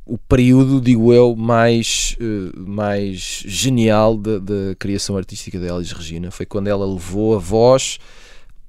o 0.06 0.18
período, 0.18 0.80
digo 0.80 1.12
eu, 1.12 1.34
mais, 1.34 2.16
eh, 2.20 2.52
mais 2.58 3.42
genial 3.46 4.16
da, 4.16 4.74
criação 4.78 5.16
artística 5.16 5.58
da 5.58 5.74
Elis 5.74 5.92
Regina. 5.92 6.30
Foi 6.30 6.44
quando 6.44 6.68
ela 6.68 6.86
levou 6.86 7.34
a 7.34 7.38
voz 7.38 7.98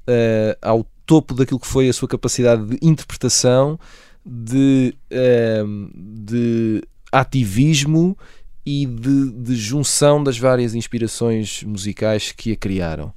eh, 0.08 0.58
ao 0.62 0.86
topo 1.06 1.34
daquilo 1.34 1.60
que 1.60 1.68
foi 1.68 1.90
a 1.90 1.94
sua 1.94 2.08
capacidade 2.08 2.66
de 2.66 2.78
interpretação, 2.82 3.78
de, 4.26 4.96
ehm, 5.12 5.90
de 5.94 6.82
ativismo 7.12 8.18
e 8.66 8.86
de, 8.86 9.32
de 9.32 9.56
junção 9.56 10.24
das 10.24 10.38
várias 10.40 10.74
inspirações 10.74 11.64
musicais 11.64 12.32
que 12.32 12.54
a 12.54 12.56
criaram. 12.56 13.14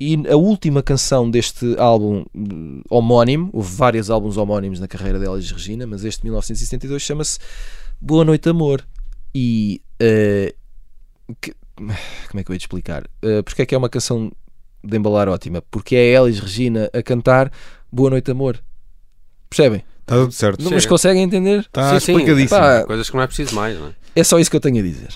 E 0.00 0.16
a 0.28 0.36
última 0.36 0.82
canção 0.82 1.30
deste 1.30 1.76
álbum 1.78 2.24
hum, 2.34 2.82
homónimo, 2.90 3.50
houve 3.52 3.74
vários 3.76 4.10
álbuns 4.10 4.36
homónimos 4.36 4.80
na 4.80 4.88
carreira 4.88 5.18
de 5.18 5.26
Elis 5.26 5.50
Regina, 5.50 5.86
mas 5.86 6.04
este 6.04 6.20
de 6.20 6.24
1972 6.26 7.00
chama-se 7.02 7.38
Boa 8.00 8.24
Noite 8.24 8.48
Amor. 8.48 8.84
E 9.34 9.80
eh, 10.00 10.54
que- 11.40 11.54
como 11.76 11.90
é 12.40 12.44
que 12.44 12.50
eu 12.50 12.54
ia 12.54 12.58
te 12.58 12.62
explicar? 12.62 13.04
Eh, 13.22 13.42
porque 13.42 13.62
é 13.62 13.66
que 13.66 13.74
é 13.74 13.78
uma 13.78 13.88
canção 13.88 14.30
de 14.82 14.96
embalar 14.96 15.28
ótima? 15.28 15.62
Porque 15.70 15.94
é 15.96 16.16
a 16.16 16.22
Elis 16.22 16.38
Regina 16.40 16.90
a 16.92 17.02
cantar 17.02 17.50
Boa 17.90 18.10
Noite 18.10 18.30
Amor. 18.30 18.62
Percebem? 19.48 19.84
Está 20.00 20.16
tudo 20.16 20.32
certo. 20.32 20.62
Não, 20.62 20.70
mas 20.72 20.84
conseguem 20.86 21.22
entender? 21.22 21.60
Está 21.60 21.94
Sim, 21.94 22.00
sim. 22.06 22.12
explicadíssimo. 22.12 22.60
Pá, 22.60 22.84
Coisas 22.84 23.08
que 23.08 23.16
não 23.16 23.22
é 23.22 23.26
preciso 23.26 23.54
mais, 23.54 23.78
não 23.78 23.88
é? 23.88 23.92
é 24.16 24.24
só 24.24 24.38
isso 24.38 24.50
que 24.50 24.56
eu 24.56 24.60
tenho 24.60 24.78
a 24.78 24.82
dizer. 24.82 25.14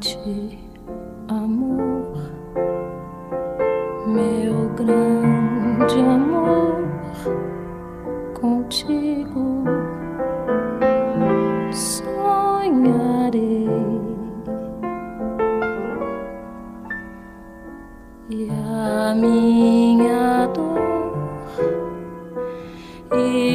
Noite, 0.00 0.58
amor, 1.28 2.16
meu 4.06 4.70
grande 4.70 6.00
amor, 6.00 6.88
contigo. 8.40 9.64
Sonharei. 11.72 12.88
E 18.30 18.48
a 18.50 19.14
minha 19.14 20.46
dor 20.46 20.80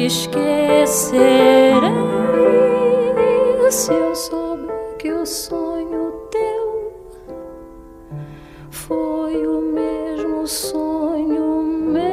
esquecerei. 0.06 1.26
Se 3.68 3.92
eu 3.92 4.14
souber 4.14 4.96
que 4.96 5.12
o 5.12 5.26
sonho 5.26 5.65
foi 8.86 9.46
o 9.46 9.60
mesmo 9.72 10.46
sonho 10.46 11.62
meu. 11.92 12.04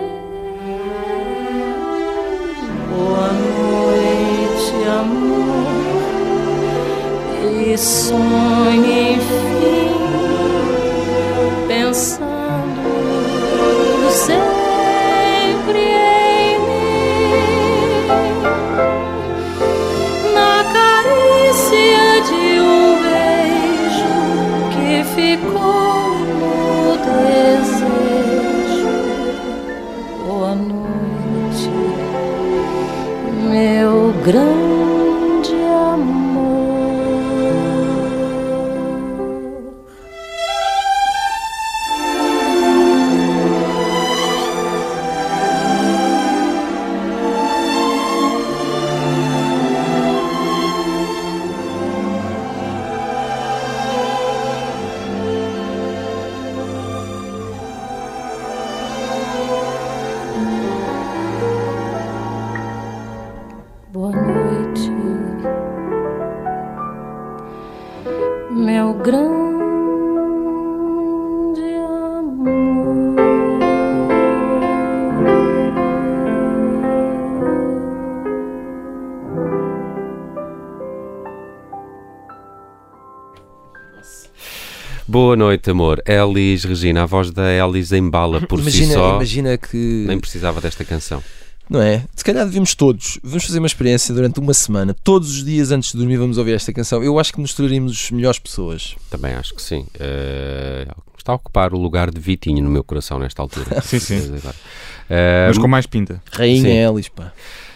Boa 2.90 3.32
noite, 3.32 4.74
amor, 5.00 5.68
e 7.62 7.78
sonhe 7.78 9.14
enfim, 9.14 9.92
pensando 11.68 12.33
grande 34.24 34.93
noite, 85.44 85.70
amor. 85.70 86.02
Elis 86.06 86.64
Regina, 86.64 87.04
a 87.04 87.06
voz 87.06 87.30
da 87.32 87.52
Elis 87.52 87.92
embala 87.92 88.40
por 88.48 88.60
imagina, 88.60 88.88
si 88.88 88.94
só. 88.94 89.16
imagina 89.16 89.58
que. 89.58 90.06
Nem 90.08 90.18
precisava 90.20 90.62
desta 90.62 90.86
canção. 90.86 91.22
Não 91.70 91.82
é? 91.82 92.04
Se 92.16 92.24
calhar 92.24 92.46
devíamos 92.46 92.76
todos, 92.76 93.20
vamos 93.24 93.46
fazer 93.46 93.60
uma 93.60 93.68
experiência 93.68 94.14
durante 94.14 94.40
uma 94.40 94.54
semana, 94.54 94.94
todos 95.04 95.30
os 95.32 95.44
dias 95.46 95.72
antes 95.72 95.92
de 95.92 95.98
dormir 95.98 96.18
vamos 96.18 96.38
ouvir 96.38 96.54
esta 96.54 96.72
canção. 96.74 97.04
Eu 97.04 97.18
acho 97.20 97.34
que 97.34 97.42
nos 97.42 97.54
tornaríamos 97.54 98.12
melhores 98.12 98.40
pessoas. 98.40 98.96
Também 99.10 99.34
acho 99.34 99.54
que 99.56 99.62
sim. 99.62 99.86
Eh, 100.00 100.86
está 101.18 101.32
a 101.32 101.36
ocupar 101.36 101.74
o 101.74 101.78
lugar 101.78 102.12
de 102.12 102.20
Vitinho 102.20 102.64
no 102.64 102.70
meu 102.70 102.84
coração 102.84 103.18
nesta 103.20 103.42
altura. 103.42 103.80
Sim, 103.82 104.00
sim. 104.00 104.34
Eh, 105.10 105.46
Mas 105.48 105.58
com 105.58 105.68
mais 105.68 105.86
pinta. 105.88 106.22
Rainha 106.32 106.62
Sim. 106.64 106.94
Elis, 106.96 107.08
pá. 107.10 107.32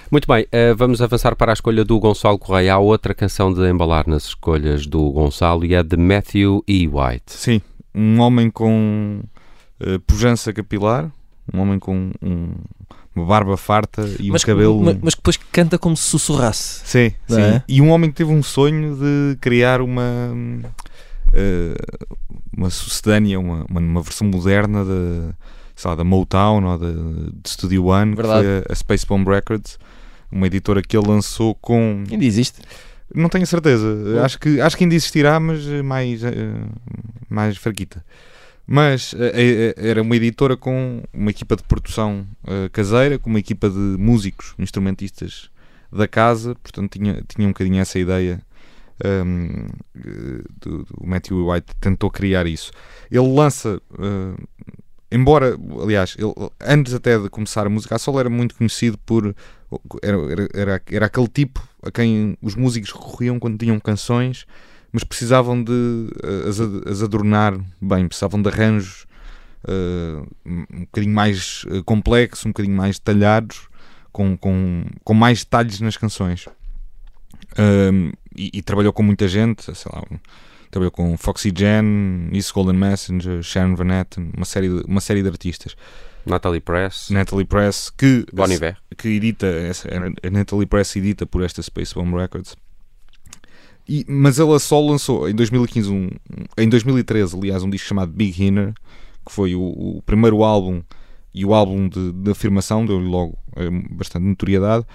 Muito 0.10 0.28
bem, 0.28 0.48
eh, 0.52 0.74
vamos 0.74 1.02
avançar 1.02 1.36
para 1.36 1.52
a 1.52 1.54
escolha 1.54 1.84
do 1.84 2.00
Gonçalo 2.00 2.40
Correia. 2.40 2.76
Há 2.76 2.78
outra 2.80 3.14
canção 3.14 3.54
de 3.54 3.70
embalar 3.70 4.08
nas 4.08 4.28
escolhas 4.28 4.86
do 4.86 5.12
Gonçalo 5.12 5.66
e 5.66 5.74
é 5.74 5.84
de 5.84 5.98
Matthew 5.98 6.64
E. 6.68 6.88
White. 6.88 7.34
Sim, 7.34 7.62
um 7.94 8.20
homem 8.22 8.50
com 8.50 9.22
eh, 9.80 10.00
pujança 10.08 10.54
capilar, 10.54 11.12
um 11.54 11.60
homem 11.60 11.80
com 11.80 12.12
um 12.22 12.52
uma 13.16 13.26
barba 13.26 13.58
farta 13.58 14.08
e 14.20 14.30
mas, 14.30 14.44
um 14.44 14.46
cabelo. 14.46 14.80
mas, 14.80 14.98
mas 15.02 15.16
que 15.16 15.22
depois 15.22 15.38
canta 15.52 15.78
como 15.80 15.98
se 15.98 16.04
sussurrasse. 16.04 16.82
Sim, 16.86 17.12
sim. 17.28 17.42
é? 17.42 17.64
E 17.68 17.82
um 17.82 17.90
homem 17.90 18.12
que 18.12 18.18
teve 18.18 18.32
um 18.32 18.44
sonho 18.44 18.96
de 18.96 19.38
criar 19.42 19.82
uma 19.82 20.04
eh, 21.34 21.76
uma 22.56 22.70
sucedânea, 22.70 23.40
uma, 23.40 23.66
uma, 23.70 23.80
uma 23.80 24.02
versão 24.02 24.28
moderna 24.28 24.86
da, 24.86 25.34
sei 25.76 25.90
lá, 25.90 25.96
da 25.96 26.04
Motown 26.04 26.64
ou 26.64 26.78
da, 26.78 26.92
de 26.92 27.50
Studio 27.50 27.86
One, 27.86 28.16
Verdade. 28.16 28.42
que 28.42 28.48
foi 28.48 28.58
a, 28.70 28.72
a 28.72 28.76
Space 28.76 29.06
Bomb 29.06 29.28
Records, 29.28 29.78
uma 30.32 30.48
editora 30.48 30.82
que 30.82 30.98
ele 30.98 31.08
lançou 31.08 31.56
com. 31.56 32.04
Ainda 32.10 32.26
existe. 32.26 32.60
Não 33.14 33.30
tenho 33.30 33.48
certeza. 33.48 34.22
Acho 34.24 34.38
que, 34.40 34.60
acho 34.60 34.78
que 34.78 34.84
ainda 34.84 34.96
existirá, 34.96 35.40
mas 35.40 35.66
eh, 35.68 35.82
mais, 35.82 36.24
eh, 36.24 36.32
mais 37.30 37.58
fraquita. 37.58 38.04
Mas 38.66 39.16
eh, 39.18 39.74
era 39.78 40.02
uma 40.02 40.16
editora 40.16 40.58
com 40.58 41.02
uma 41.14 41.30
equipa 41.32 41.56
de 41.56 41.64
produção 41.64 42.28
caseira, 42.74 43.18
com 43.18 43.30
uma 43.30 43.40
equipa 43.40 43.70
de 43.70 43.78
músicos, 43.78 44.54
instrumentistas 44.60 45.50
da 45.92 46.08
casa, 46.08 46.54
portanto 46.56 46.92
tinha, 47.00 47.24
tinha 47.28 47.48
um 47.48 47.52
bocadinho 47.52 47.80
essa 47.80 47.98
ideia. 47.98 48.42
ehm, 49.04 49.68
eh, 49.96 50.44
do, 50.60 50.84
do 50.84 51.06
Matthew 51.06 51.50
White 51.50 51.76
tentou 51.80 52.10
criar 52.12 52.48
isso. 52.48 52.72
Ele 53.12 53.28
lança, 53.34 53.80
eh, 54.00 54.44
embora, 55.12 55.58
aliás, 55.82 56.16
ele, 56.18 56.34
antes 56.62 56.94
até 56.94 57.18
de 57.18 57.30
começar 57.30 57.66
a 57.66 57.70
música 57.70 57.96
a 57.96 58.00
solo, 58.00 58.20
era 58.20 58.30
muito 58.30 58.56
conhecido 58.56 58.98
por. 59.00 59.36
Era, 60.02 60.18
era, 60.54 60.82
era, 60.90 61.06
aquele 61.06 61.28
tipo 61.28 61.68
a 61.84 61.92
quem 61.92 62.38
os 62.42 62.56
músicos 62.56 62.92
recorriam 62.92 63.38
quando 63.40 63.58
tinham 63.58 63.80
canções, 63.80 64.46
mas 64.92 65.04
precisavam 65.04 65.62
de 65.62 66.08
eh, 66.24 66.50
as, 66.50 66.60
as 66.60 67.04
adornar 67.04 67.60
bem, 67.82 68.08
precisavam 68.08 68.42
de 68.42 68.48
arranjos 68.48 69.06
eh, 69.68 70.24
um 70.46 70.82
bocadinho 70.82 71.14
mais 71.14 71.66
eh, 71.70 71.82
complexos, 71.86 72.46
um 72.46 72.50
bocadinho 72.50 72.76
mais 72.76 72.98
detalhados, 72.98 73.68
com, 74.12 74.38
com, 74.38 74.86
com 75.04 75.14
mais 75.14 75.40
detalhes 75.40 75.82
nas 75.82 75.98
canções. 75.98 76.48
Um, 77.60 78.12
e, 78.36 78.52
e 78.54 78.62
trabalhou 78.62 78.94
com 78.94 79.04
muita 79.04 79.28
gente, 79.28 79.64
sei 79.64 79.92
lá, 79.92 80.02
um- 80.12 80.20
trabalhou 80.70 80.92
com 80.92 81.18
Foxy 81.18 81.52
Jen, 81.56 82.30
East 82.32 82.54
Golden 82.54 82.78
Messenger, 82.78 83.42
Sharon 83.42 83.76
Van 83.76 84.00
Etten, 84.00 84.32
uma 84.36 84.46
série 84.46 84.70
de, 84.70 84.84
uma 84.88 85.02
série 85.02 85.22
de 85.22 85.30
artistas. 85.30 85.76
Natalie 86.26 86.60
Press, 86.60 87.10
Natalie 87.10 87.46
Press, 87.46 87.90
que, 87.90 88.26
Bon 88.34 88.46
que 88.98 89.08
edita, 89.08 89.48
essa, 89.48 89.88
a 89.88 90.30
Natalie 90.30 90.66
Press 90.66 90.96
edita 90.96 91.26
por 91.26 91.42
esta 91.42 91.62
Space 91.62 91.94
Bomb 91.96 92.14
Records. 92.16 92.56
E, 93.88 94.06
mas 94.08 94.38
ela 94.38 94.60
só 94.60 94.82
lançou 94.82 95.30
em 95.30 95.34
2015, 95.34 95.90
um, 95.90 96.10
em 96.58 96.68
2013, 96.68 97.38
aliás, 97.38 97.64
um 97.64 97.70
disco 97.70 97.88
chamado 97.88 98.12
Big 98.12 98.44
Hinner, 98.44 98.74
que 99.26 99.32
foi 99.32 99.56
o, 99.56 99.62
o 99.62 100.02
primeiro 100.06 100.44
álbum 100.44 100.82
e 101.34 101.46
o 101.46 101.54
álbum 101.54 101.88
de, 101.88 102.12
de 102.12 102.32
afirmação, 102.32 102.86
deu-lhe 102.86 103.08
logo 103.08 103.38
eh, 103.56 103.70
bastante 103.92 104.26
notoriedade. 104.26 104.86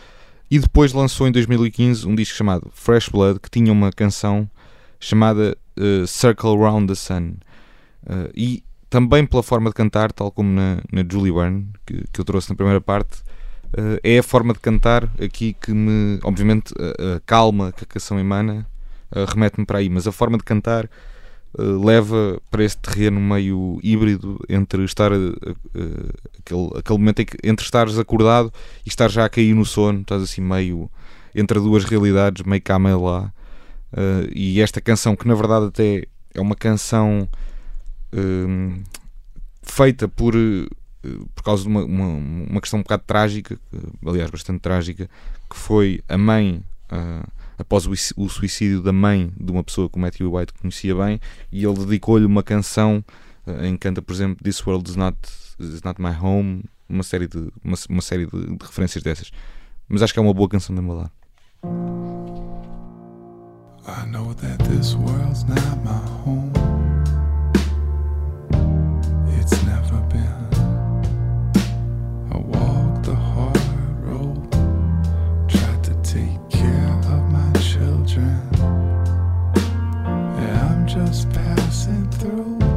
E 0.50 0.58
depois 0.58 0.92
lançou 0.92 1.26
em 1.26 1.32
2015 1.32 2.06
um 2.06 2.14
disco 2.14 2.36
chamado 2.36 2.68
Fresh 2.74 3.08
Blood, 3.08 3.40
que 3.40 3.48
tinha 3.48 3.72
uma 3.72 3.90
canção 3.90 4.50
chamada 5.02 5.56
eh, 5.76 6.06
Circle 6.06 6.56
Round 6.56 6.86
the 6.86 6.94
Sun. 6.94 7.34
Eh, 8.06 8.30
e 8.34 8.64
também 8.88 9.26
pela 9.26 9.42
forma 9.42 9.70
de 9.70 9.74
cantar, 9.74 10.12
tal 10.12 10.30
como 10.30 10.50
na, 10.50 10.78
na 10.92 11.04
Julie 11.10 11.32
Byrne, 11.32 11.68
que, 11.84 12.04
que 12.12 12.20
eu 12.20 12.24
trouxe 12.24 12.50
na 12.50 12.56
primeira 12.56 12.80
parte, 12.80 13.22
eh, 13.76 14.14
é 14.14 14.18
a 14.18 14.22
forma 14.22 14.52
de 14.52 14.60
cantar 14.60 15.04
aqui 15.20 15.54
que 15.60 15.72
me, 15.72 16.20
obviamente, 16.22 16.72
a, 16.78 17.20
calma 17.26 17.72
que 17.72 17.84
a 17.84 17.86
canção 17.86 18.18
emana 18.18 18.66
remete-me 19.28 19.66
para 19.66 19.78
aí, 19.78 19.90
mas 19.90 20.06
a 20.06 20.12
forma 20.12 20.38
de 20.38 20.44
cantar 20.44 20.88
leva 21.58 22.40
para 22.50 22.64
este 22.64 22.80
terreno 22.80 23.20
meio 23.20 23.78
híbrido 23.82 24.40
entre 24.48 24.84
estar 24.84 25.12
eh, 25.12 25.16
aquele, 26.38 26.70
aquele 26.78 26.98
momento 26.98 27.20
em 27.20 27.26
que, 27.26 27.36
entre 27.44 27.64
estares 27.64 27.98
acordado 27.98 28.50
e 28.86 28.88
estar 28.88 29.10
já 29.10 29.26
a 29.26 29.28
cair 29.28 29.54
no 29.54 29.64
sono, 29.64 30.00
estás 30.00 30.22
assim 30.22 30.40
meio 30.40 30.90
entre 31.34 31.60
duas 31.60 31.84
realidades, 31.84 32.42
meio 32.44 32.62
cá, 32.62 32.78
meio 32.78 33.02
lá. 33.02 33.32
Eh, 33.92 34.30
e 34.34 34.60
esta 34.60 34.80
canção, 34.80 35.14
que 35.14 35.28
na 35.28 35.34
verdade 35.34 35.66
até 35.66 36.04
é 36.34 36.40
uma 36.40 36.56
canção 36.56 37.28
hum, 38.12 38.82
feita 39.62 40.08
por, 40.08 40.34
eh, 40.34 40.66
por 41.34 41.42
causa 41.44 41.62
de 41.62 41.68
uma, 41.68 41.84
uma, 41.84 42.06
uma 42.50 42.60
questão 42.60 42.78
um 42.78 42.82
bocado 42.82 43.04
trágica, 43.06 43.58
aliás, 44.06 44.30
bastante 44.30 44.60
trágica, 44.60 45.08
que 45.50 45.56
foi 45.56 46.02
a 46.08 46.16
mãe, 46.16 46.62
ah, 46.88 47.26
após 47.58 47.86
o, 47.86 47.92
o 48.16 48.28
suicídio 48.28 48.82
da 48.82 48.92
mãe 48.92 49.30
de 49.38 49.50
uma 49.52 49.62
pessoa 49.62 49.88
que 49.88 49.96
o 49.96 50.00
Matthew 50.00 50.34
White 50.34 50.54
conhecia 50.54 50.94
bem, 50.94 51.20
e 51.50 51.64
ele 51.64 51.78
dedicou-lhe 51.78 52.24
uma 52.24 52.42
canção 52.42 53.04
em 53.62 53.72
que 53.72 53.78
canta, 53.78 54.00
por 54.00 54.12
exemplo, 54.12 54.42
This 54.42 54.64
World 54.66 54.88
is 54.88 54.96
Not, 54.96 55.18
is 55.58 55.82
not 55.82 56.00
My 56.00 56.16
Home, 56.20 56.64
uma 56.88 57.02
série, 57.02 57.26
de, 57.26 57.50
uma, 57.62 57.76
uma 57.88 58.02
série 58.02 58.26
de, 58.26 58.56
de 58.56 58.64
referências 58.64 59.02
dessas. 59.02 59.30
Mas 59.88 60.02
acho 60.02 60.12
que 60.12 60.18
é 60.18 60.22
uma 60.22 60.32
boa 60.32 60.48
canção 60.48 60.74
de 60.74 60.80
embalar. 60.80 61.10
I 63.86 64.06
know 64.06 64.32
that 64.34 64.60
this 64.60 64.94
world's 64.94 65.44
not 65.44 65.84
my 65.84 65.90
home. 66.22 66.52
It's 69.38 69.60
never 69.64 69.98
been. 70.02 70.48
I 72.30 72.38
walked 72.38 73.04
the 73.06 73.14
hard 73.16 73.58
road, 74.00 74.52
tried 75.48 75.82
to 75.82 75.94
take 76.04 76.48
care 76.48 77.00
of 77.10 77.28
my 77.32 77.52
children. 77.54 78.40
Yeah, 80.38 80.68
I'm 80.70 80.86
just 80.86 81.28
passing 81.30 82.08
through. 82.12 82.71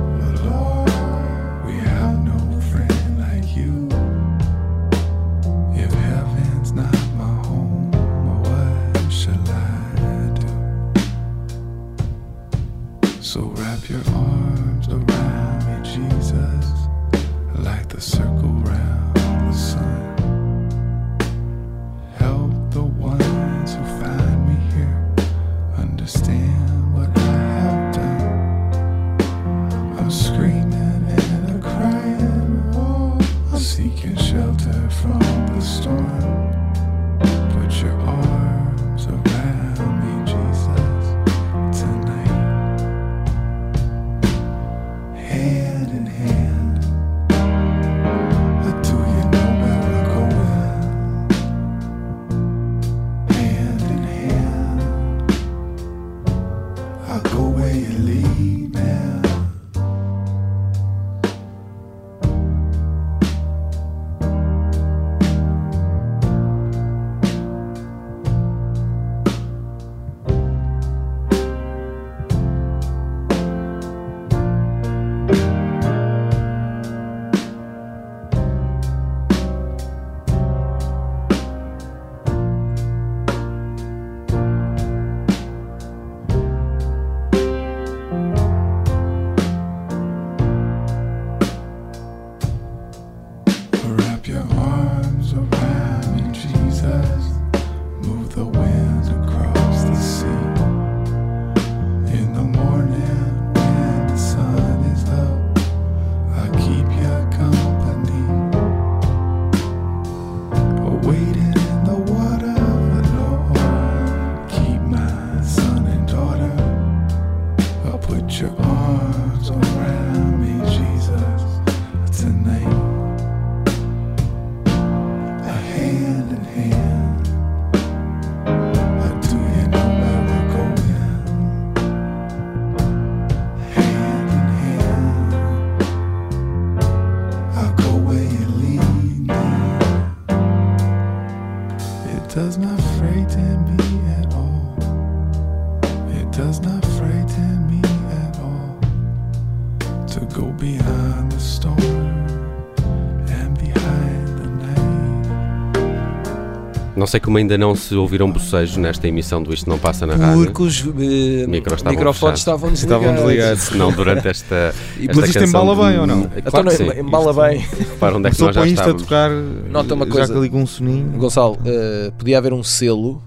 Não 156.96 157.06
sei 157.06 157.20
como 157.20 157.38
ainda 157.38 157.58
não 157.58 157.76
se 157.76 157.94
ouviram 157.94 158.32
bocejos 158.32 158.78
nesta 158.78 159.06
emissão 159.08 159.44
do 159.44 159.54
Isto 159.54 159.70
Não 159.70 159.78
Passa 159.78 160.06
na 160.08 160.16
Rádio. 160.16 160.46
Porque 160.46 160.64
os 160.64 160.80
eh, 160.82 161.46
Micros 161.48 161.76
estavam 161.80 161.92
microfones 161.92 162.40
estavam 162.40 162.72
Estavam 162.72 163.14
desligados. 163.14 163.60
desligados. 163.64 163.72
Não 163.76 163.92
durante 163.92 164.28
esta. 164.30 164.56
Esta 164.98 165.14
Mas 165.22 165.30
isto 165.30 165.44
embala 165.44 165.76
de- 165.76 165.82
bem 165.92 166.00
ou 166.00 166.08
não? 166.08 166.22
Claro 166.24 166.42
Então, 166.48 166.64
que 166.64 166.72
sim. 166.72 167.00
embala 167.00 167.34
bem. 167.50 167.58
Repara 167.60 168.16
onde 168.18 168.28
é 168.28 168.32
que 168.32 168.38
Só 168.38 168.46
nós 168.46 168.56
já 168.56 168.62
põe 168.62 168.70
isto 168.70 168.80
a 168.80 168.82
estávamos. 168.84 169.04
tocar, 169.04 169.30
Nota 169.70 169.94
uma 169.94 170.06
já 170.06 170.12
coisa. 170.12 170.34
que 170.34 170.40
liga 170.40 170.56
um 170.58 170.66
soninho. 170.66 171.18
Gonçalo, 171.18 171.58
eh, 171.66 172.12
podia 172.18 172.38
haver 172.38 172.54
um 172.54 172.64
selo 172.64 173.22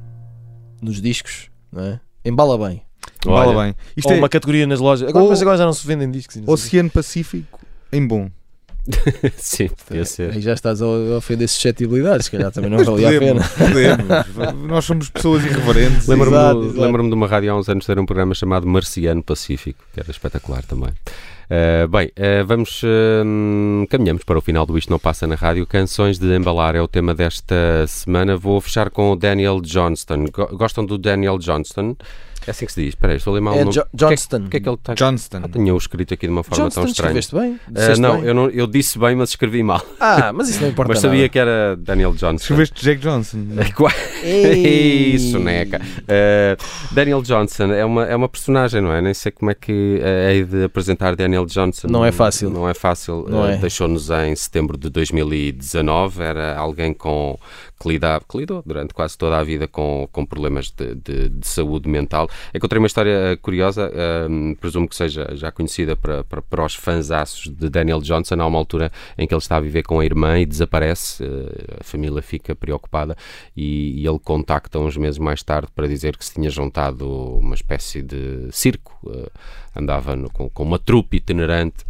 nos 0.80 1.00
discos, 1.02 1.50
não 1.70 1.82
é? 1.84 2.00
Embala 2.24 2.56
bem. 2.56 2.82
Embala 3.26 3.46
Olha, 3.48 3.64
bem. 3.64 3.74
Isto 3.96 4.08
Ou 4.08 4.14
é 4.14 4.18
uma 4.18 4.28
categoria 4.30 4.66
nas 4.66 4.80
lojas. 4.80 5.06
Agora, 5.08 5.24
Ou- 5.24 5.30
mas 5.30 5.42
agora 5.42 5.58
já 5.58 5.64
não 5.66 5.72
se 5.74 5.86
vendem 5.86 6.10
discos. 6.10 6.40
Oceano 6.46 6.88
Pacífico 6.88 7.58
em 7.92 8.06
bom. 8.06 8.30
Sim, 9.36 9.68
podia 9.86 10.04
ser. 10.04 10.32
Aí 10.32 10.40
já 10.40 10.52
estás 10.54 10.80
a 10.82 10.86
ofender 10.86 11.48
suscetibilidades, 11.48 12.26
se 12.26 12.30
calhar 12.32 12.50
também 12.50 12.70
não 12.70 12.78
Mas 12.78 12.86
valia 12.86 13.08
a 13.08 13.18
pena. 13.20 13.48
podemos, 13.58 14.26
podemos. 14.34 14.68
Nós 14.68 14.84
somos 14.84 15.10
pessoas 15.10 15.44
irreverentes. 15.44 16.06
Lembro-me 16.08 16.36
exato. 16.36 16.80
lembro-me 16.80 17.08
de 17.08 17.14
uma 17.14 17.26
rádio 17.26 17.52
há 17.52 17.56
uns 17.56 17.68
anos 17.68 17.84
ter 17.86 17.98
um 17.98 18.06
programa 18.06 18.34
chamado 18.34 18.66
Marciano 18.66 19.22
Pacífico, 19.22 19.82
que 19.92 20.00
era 20.00 20.10
espetacular 20.10 20.62
também. 20.64 20.90
Uh, 21.50 21.88
bem, 21.88 22.08
uh, 22.08 22.44
vamos. 22.46 22.82
hum, 23.24 23.86
caminhamos 23.88 24.22
para 24.22 24.38
o 24.38 24.40
final 24.42 24.66
do 24.66 24.76
Isto 24.76 24.90
Não 24.90 24.98
Passa 24.98 25.26
na 25.26 25.34
Rádio. 25.34 25.66
Canções 25.66 26.18
de 26.18 26.26
Embalar 26.36 26.76
é 26.76 26.82
o 26.82 26.86
tema 26.88 27.14
desta 27.14 27.54
semana. 27.86 28.36
Vou 28.36 28.60
fechar 28.60 28.90
com 28.90 29.12
o 29.12 29.16
Daniel 29.16 29.58
Johnston. 29.62 30.26
Go- 30.32 30.48
Gostam 30.58 30.84
do 30.84 30.98
Daniel 30.98 31.38
Johnston? 31.38 31.96
É 32.48 32.50
assim 32.50 32.66
que 32.66 32.72
se 32.72 32.80
diz. 32.80 32.88
Espera 32.90 33.12
aí, 33.12 33.18
estou 33.18 33.32
a 33.32 33.34
ler 33.34 33.40
mal 33.40 33.54
o 33.54 33.56
É 33.58 33.60
nome. 33.60 33.72
Jo- 33.74 33.82
O 33.92 33.96
que 33.96 34.04
é- 34.04 34.08
Johnston. 34.08 34.36
O 34.38 34.48
que 34.48 34.56
é 34.56 34.60
que 34.60 34.68
ele 34.68 34.74
está. 34.76 34.94
Johnston. 34.94 35.40
Ah, 35.44 35.48
tinha-o 35.48 35.76
escrito 35.76 36.14
aqui 36.14 36.26
de 36.26 36.32
uma 36.32 36.42
forma 36.42 36.64
Johnston, 36.64 36.80
tão 36.82 36.90
estranha. 36.90 37.18
escreveste 37.18 37.34
bem? 37.34 37.96
Uh, 37.96 38.00
não, 38.00 38.16
bem? 38.16 38.24
eu 38.28 38.34
não, 38.34 38.50
eu 38.50 38.66
disse 38.66 38.98
bem, 38.98 39.14
mas 39.16 39.30
escrevi 39.30 39.62
mal. 39.62 39.82
Ah, 40.00 40.32
mas 40.32 40.48
isso 40.48 40.60
não 40.62 40.68
importa 40.68 40.92
mas 40.92 41.00
sabia 41.00 41.18
nada. 41.18 41.28
que 41.28 41.38
era 41.38 41.76
Daniel 41.76 42.12
Johnston. 42.12 42.36
Escreveste 42.54 42.82
Jack 42.82 43.00
Johnson. 43.00 43.38
Ei. 44.24 45.14
Isso, 45.14 45.38
neca. 45.38 45.80
Uh, 45.80 46.94
Daniel 46.94 47.22
Johnson 47.22 47.72
é 47.72 47.84
uma, 47.84 48.04
é 48.04 48.16
uma 48.16 48.28
personagem, 48.28 48.80
não 48.80 48.92
é? 48.92 49.00
Nem 49.00 49.14
sei 49.14 49.30
como 49.32 49.50
é 49.50 49.54
que 49.54 50.00
uh, 50.02 50.30
hei 50.30 50.44
de 50.44 50.64
apresentar 50.64 51.14
Daniel 51.16 51.44
Johnson. 51.46 51.88
Não 51.88 52.04
é 52.04 52.10
fácil. 52.12 52.50
Não 52.50 52.68
é 52.68 52.74
fácil. 52.74 53.26
Não 53.28 53.42
Uh, 53.42 53.46
é. 53.50 53.56
Deixou-nos 53.56 54.10
em 54.10 54.34
setembro 54.34 54.76
de 54.76 54.88
2019. 54.90 56.22
Era 56.22 56.56
alguém 56.56 56.92
com, 56.92 57.38
que, 57.80 57.88
lidava, 57.88 58.24
que 58.28 58.38
lidou 58.38 58.62
durante 58.64 58.92
quase 58.94 59.16
toda 59.16 59.38
a 59.38 59.44
vida 59.44 59.66
com, 59.68 60.08
com 60.12 60.24
problemas 60.26 60.70
de, 60.70 60.94
de- 60.94 61.28
de 61.28 61.46
saúde 61.46 61.88
mental. 61.88 62.28
Encontrei 62.54 62.78
uma 62.78 62.86
história 62.86 63.34
uh, 63.34 63.38
curiosa, 63.40 63.90
um, 64.30 64.54
presumo 64.54 64.88
que 64.88 64.96
seja 64.96 65.28
já 65.34 65.50
conhecida 65.50 65.94
para, 65.96 66.24
para, 66.24 66.42
para 66.42 66.64
os 66.64 66.74
fãs 66.74 67.08
de 67.46 67.68
Daniel 67.68 68.00
Johnson. 68.00 68.34
Há 68.40 68.46
uma 68.46 68.58
altura 68.58 68.90
em 69.16 69.26
que 69.26 69.34
ele 69.34 69.38
está 69.40 69.56
a 69.56 69.60
viver 69.60 69.82
com 69.82 70.00
a 70.00 70.04
irmã 70.04 70.38
e 70.38 70.46
desaparece. 70.46 71.22
uh, 71.24 71.78
a 71.80 71.84
família 71.84 72.20
fica 72.22 72.54
preocupada 72.54 73.16
e, 73.56 74.00
e 74.02 74.06
ele 74.06 74.18
contacta 74.18 74.78
uns 74.78 74.96
meses 74.96 75.18
mais 75.18 75.42
tarde 75.42 75.68
para 75.74 75.86
dizer 75.86 76.16
que 76.16 76.24
se 76.24 76.34
tinha 76.34 76.50
juntado 76.50 77.08
uma 77.38 77.54
espécie 77.54 78.02
de 78.02 78.48
circo, 78.50 78.98
eh, 79.08 79.30
andava 79.78 80.16
no- 80.16 80.30
com, 80.30 80.48
com 80.48 80.62
uma 80.62 80.78
trupe 80.78 81.16
itinerante. 81.18 81.84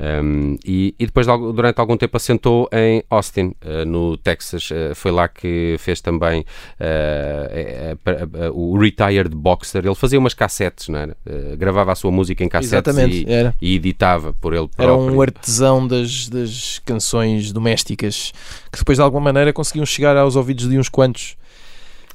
um, 0.00 0.56
e, 0.64 0.94
e 0.96 1.06
depois, 1.06 1.26
de 1.26 1.32
durante 1.52 1.80
algum 1.80 1.96
tempo, 1.96 2.16
assentou 2.16 2.68
em 2.72 3.02
Austin, 3.10 3.52
eh, 3.60 3.84
no 3.84 4.16
Texas. 4.16 4.68
Eh, 4.70 4.94
foi 4.94 5.10
lá 5.10 5.26
que 5.26 5.74
fez 5.80 6.00
também 6.00 6.44
eh, 6.78 7.96
eh, 8.04 8.12
eh, 8.12 8.28
eh, 8.46 8.50
o 8.52 8.78
Retired 8.78 9.34
Boxer. 9.34 9.84
Ele 9.84 9.94
fazia 9.96 10.18
umas 10.18 10.34
cassetes, 10.34 10.88
não 10.88 10.98
era? 11.00 11.16
Eh, 11.26 11.56
gravava 11.56 11.90
a 11.90 11.94
sua 11.96 12.12
música 12.12 12.44
em 12.44 12.48
cassetes 12.48 12.96
e, 12.96 13.24
era. 13.28 13.54
e 13.60 13.74
editava 13.74 14.32
por 14.34 14.52
ele 14.54 14.68
Era 14.78 14.86
próprio. 14.88 15.16
um 15.16 15.20
artesão 15.20 15.84
das, 15.86 16.28
das 16.28 16.78
canções 16.84 17.50
domésticas 17.52 18.32
que 18.70 18.78
depois 18.78 18.98
de 18.98 19.02
alguma 19.02 19.24
maneira 19.24 19.52
conseguiam 19.52 19.84
chegar 19.84 20.16
aos 20.16 20.36
ouvidos 20.36 20.68
de 20.68 20.78
uns 20.78 20.88
quantos. 20.88 21.36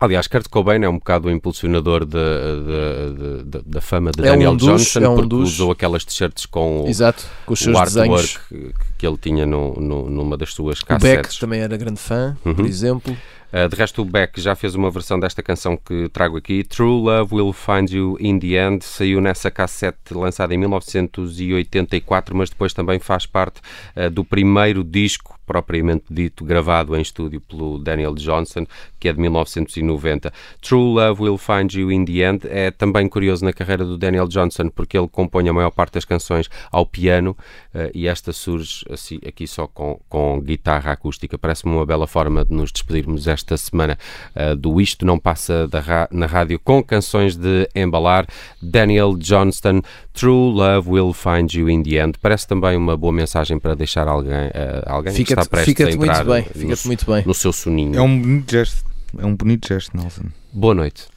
Aliás, 0.03 0.27
Kurt 0.27 0.49
Cobain 0.49 0.83
é 0.83 0.89
um 0.89 0.95
bocado 0.97 1.29
o 1.29 1.31
impulsionador 1.31 2.03
de- 2.05 3.61
da 3.65 3.79
fama 3.79 4.11
de 4.11 4.19
É 4.21 4.23
um 4.23 4.33
Daniel 4.33 4.55
dos- 4.55 4.67
Johnson, 4.67 4.99
é 4.99 5.07
um 5.09 5.15
porque 5.15 5.29
dos- 5.29 5.53
usou 5.53 5.71
aquelas 5.71 6.03
t-shirts 6.03 6.45
com 6.45 6.81
o, 6.83 6.87
Exato, 6.89 7.25
com 7.45 7.53
os 7.53 7.61
o 7.61 7.63
seus 7.63 7.77
artwork 7.77 8.09
desenhos. 8.09 8.37
que, 8.49 8.73
que 8.97 9.07
ele 9.07 9.17
tinha 9.17 9.45
no, 9.45 9.75
no- 9.79 10.09
numa 10.09 10.35
das 10.35 10.53
suas 10.53 10.79
O 10.81 10.85
Beck 10.85 10.99
cassetes. 10.99 11.37
também 11.39 11.61
era 11.61 11.77
grande 11.77 12.01
fã, 12.01 12.35
por 12.43 12.59
Uhum. 12.59 12.65
exemplo. 12.65 13.15
Uh, 13.53 13.69
de 13.69 13.75
resto, 13.75 14.01
o 14.01 14.05
Beck 14.05 14.41
já 14.41 14.55
fez 14.55 14.73
uma 14.73 14.89
versão 14.89 15.19
desta 15.19 15.43
canção 15.43 15.77
que 15.77 16.09
trago 16.09 16.35
aqui. 16.35 16.63
True 16.63 17.01
Love 17.03 17.35
Will 17.35 17.53
Find 17.53 17.87
You 17.91 18.17
in 18.19 18.39
the 18.39 18.47
End. 18.55 18.83
Saiu 18.83 19.21
nessa 19.21 19.51
cassete 19.51 20.11
lançada 20.11 20.55
em 20.55 20.57
1984, 20.57 22.35
mas 22.35 22.49
depois 22.49 22.73
também 22.73 22.97
faz 22.99 23.25
parte 23.27 23.61
uh, 23.95 24.09
do 24.09 24.23
primeiro 24.25 24.83
disco 24.83 25.37
propriamente 25.45 26.05
dito, 26.09 26.43
gravado 26.43 26.95
em 26.95 27.01
estúdio 27.01 27.41
pelo 27.41 27.77
Daniel 27.77 28.13
Johnson, 28.15 28.65
que 28.99 29.09
é 29.09 29.13
de 29.13 29.19
1990. 29.19 30.31
True 30.61 30.93
Love 30.95 31.23
Will 31.23 31.37
Find 31.37 31.73
You 31.73 31.91
in 31.91 32.05
the 32.05 32.27
End 32.27 32.47
é 32.49 32.71
também 32.71 33.07
curioso 33.09 33.43
na 33.43 33.53
carreira 33.53 33.83
do 33.83 33.97
Daniel 33.97 34.27
Johnson, 34.27 34.69
porque 34.69 34.97
ele 34.97 35.07
compõe 35.07 35.47
a 35.49 35.53
maior 35.53 35.71
parte 35.71 35.93
das 35.93 36.05
canções 36.05 36.49
ao 36.71 36.85
piano 36.85 37.35
uh, 37.73 37.91
e 37.93 38.07
esta 38.07 38.31
surge 38.31 38.85
assim, 38.89 39.19
aqui 39.27 39.45
só 39.47 39.67
com, 39.67 39.99
com 40.07 40.39
guitarra 40.41 40.91
acústica. 40.91 41.37
Parece-me 41.37 41.73
uma 41.73 41.85
bela 41.85 42.07
forma 42.07 42.45
de 42.45 42.53
nos 42.53 42.71
despedirmos 42.71 43.27
esta 43.27 43.57
semana 43.57 43.97
uh, 44.35 44.55
do 44.55 44.79
Isto 44.79 45.05
Não 45.05 45.19
Passa 45.19 45.69
na 46.11 46.25
rádio 46.25 46.59
com 46.59 46.83
canções 46.83 47.35
de 47.35 47.67
embalar. 47.75 48.25
Daniel 48.61 49.15
Johnston, 49.17 49.81
True 50.13 50.53
Love 50.53 50.89
Will 50.89 51.13
Find 51.13 51.51
You 51.53 51.69
in 51.69 51.83
the 51.83 52.01
End. 52.01 52.17
Parece 52.19 52.47
também 52.47 52.77
uma 52.77 52.95
boa 52.95 53.11
mensagem 53.11 53.59
para 53.59 53.75
deixar 53.75 54.07
alguém, 54.07 54.31
uh, 54.31 54.83
alguém 54.85 55.13
que 55.35 55.41
está 55.41 55.57
Fica-te 55.63 55.65
prestes 55.65 55.85
a 55.87 55.91
fica 55.91 56.03
entrar 56.11 56.25
muito 56.25 56.33
bem, 56.33 56.41
no, 56.55 56.61
fica-te 56.61 56.87
muito 56.87 57.05
bem. 57.11 57.23
no 57.25 57.33
seu 57.33 57.53
soninho. 57.53 57.95
É 57.97 58.01
um 58.01 58.21
bonito 58.21 58.51
gesto. 58.51 58.83
É 59.17 59.25
um 59.25 59.35
bonito 59.35 59.67
gesto, 59.67 59.95
Nelson. 59.97 60.23
Boa 60.51 60.73
noite. 60.73 61.07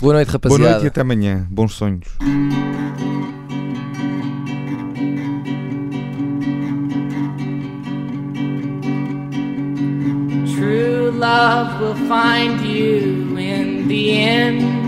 Boa 0.00 0.14
noite, 0.14 0.28
Boa 0.28 0.32
rapaziada. 0.34 0.70
noite 0.72 0.84
e 0.84 0.86
até 0.88 1.00
amanhã. 1.00 1.46
Bons 1.50 1.74
sonhos. 1.74 2.06
True 10.54 11.10
love 11.12 11.80
will 11.80 11.94
find 12.08 12.60
you 12.66 13.36
in 13.36 13.86
the 13.88 14.10
end. 14.12 14.87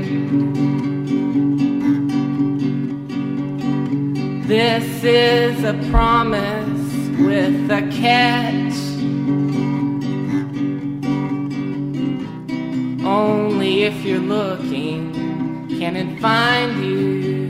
This 4.81 5.03
is 5.03 5.63
a 5.63 5.73
promise 5.91 7.09
with 7.19 7.69
a 7.69 7.81
catch. 8.01 8.73
Only 13.05 13.83
if 13.83 14.03
you're 14.03 14.17
looking 14.17 15.13
can 15.77 15.95
it 15.95 16.19
find 16.19 16.83
you. 16.83 17.47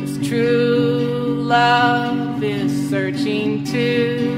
'Cause 0.00 0.26
true 0.26 1.42
love 1.42 2.42
is 2.42 2.72
searching 2.88 3.64
too. 3.64 4.30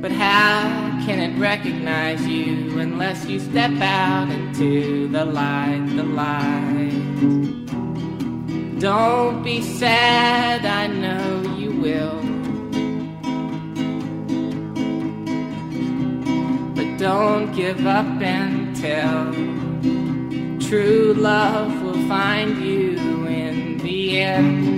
But 0.00 0.12
how 0.12 1.02
can 1.04 1.18
it 1.20 1.38
recognize 1.38 2.26
you 2.26 2.57
unless 2.80 3.26
you 3.26 3.40
step 3.40 3.72
out 3.80 4.30
into 4.30 5.08
the 5.08 5.24
light, 5.24 5.84
the 5.96 6.04
light? 6.04 7.68
Don't 8.78 9.42
be 9.42 9.60
sad, 9.60 10.64
I 10.64 10.86
know 10.86 11.42
you 11.56 11.72
will. 11.72 12.22
But 16.74 16.98
don't 16.98 17.52
give 17.52 17.86
up 17.86 18.20
until 18.20 19.32
true 20.68 21.14
love 21.14 21.82
will 21.82 22.08
find 22.08 22.58
you 22.58 23.26
in 23.26 23.78
the 23.78 24.20
end. 24.20 24.77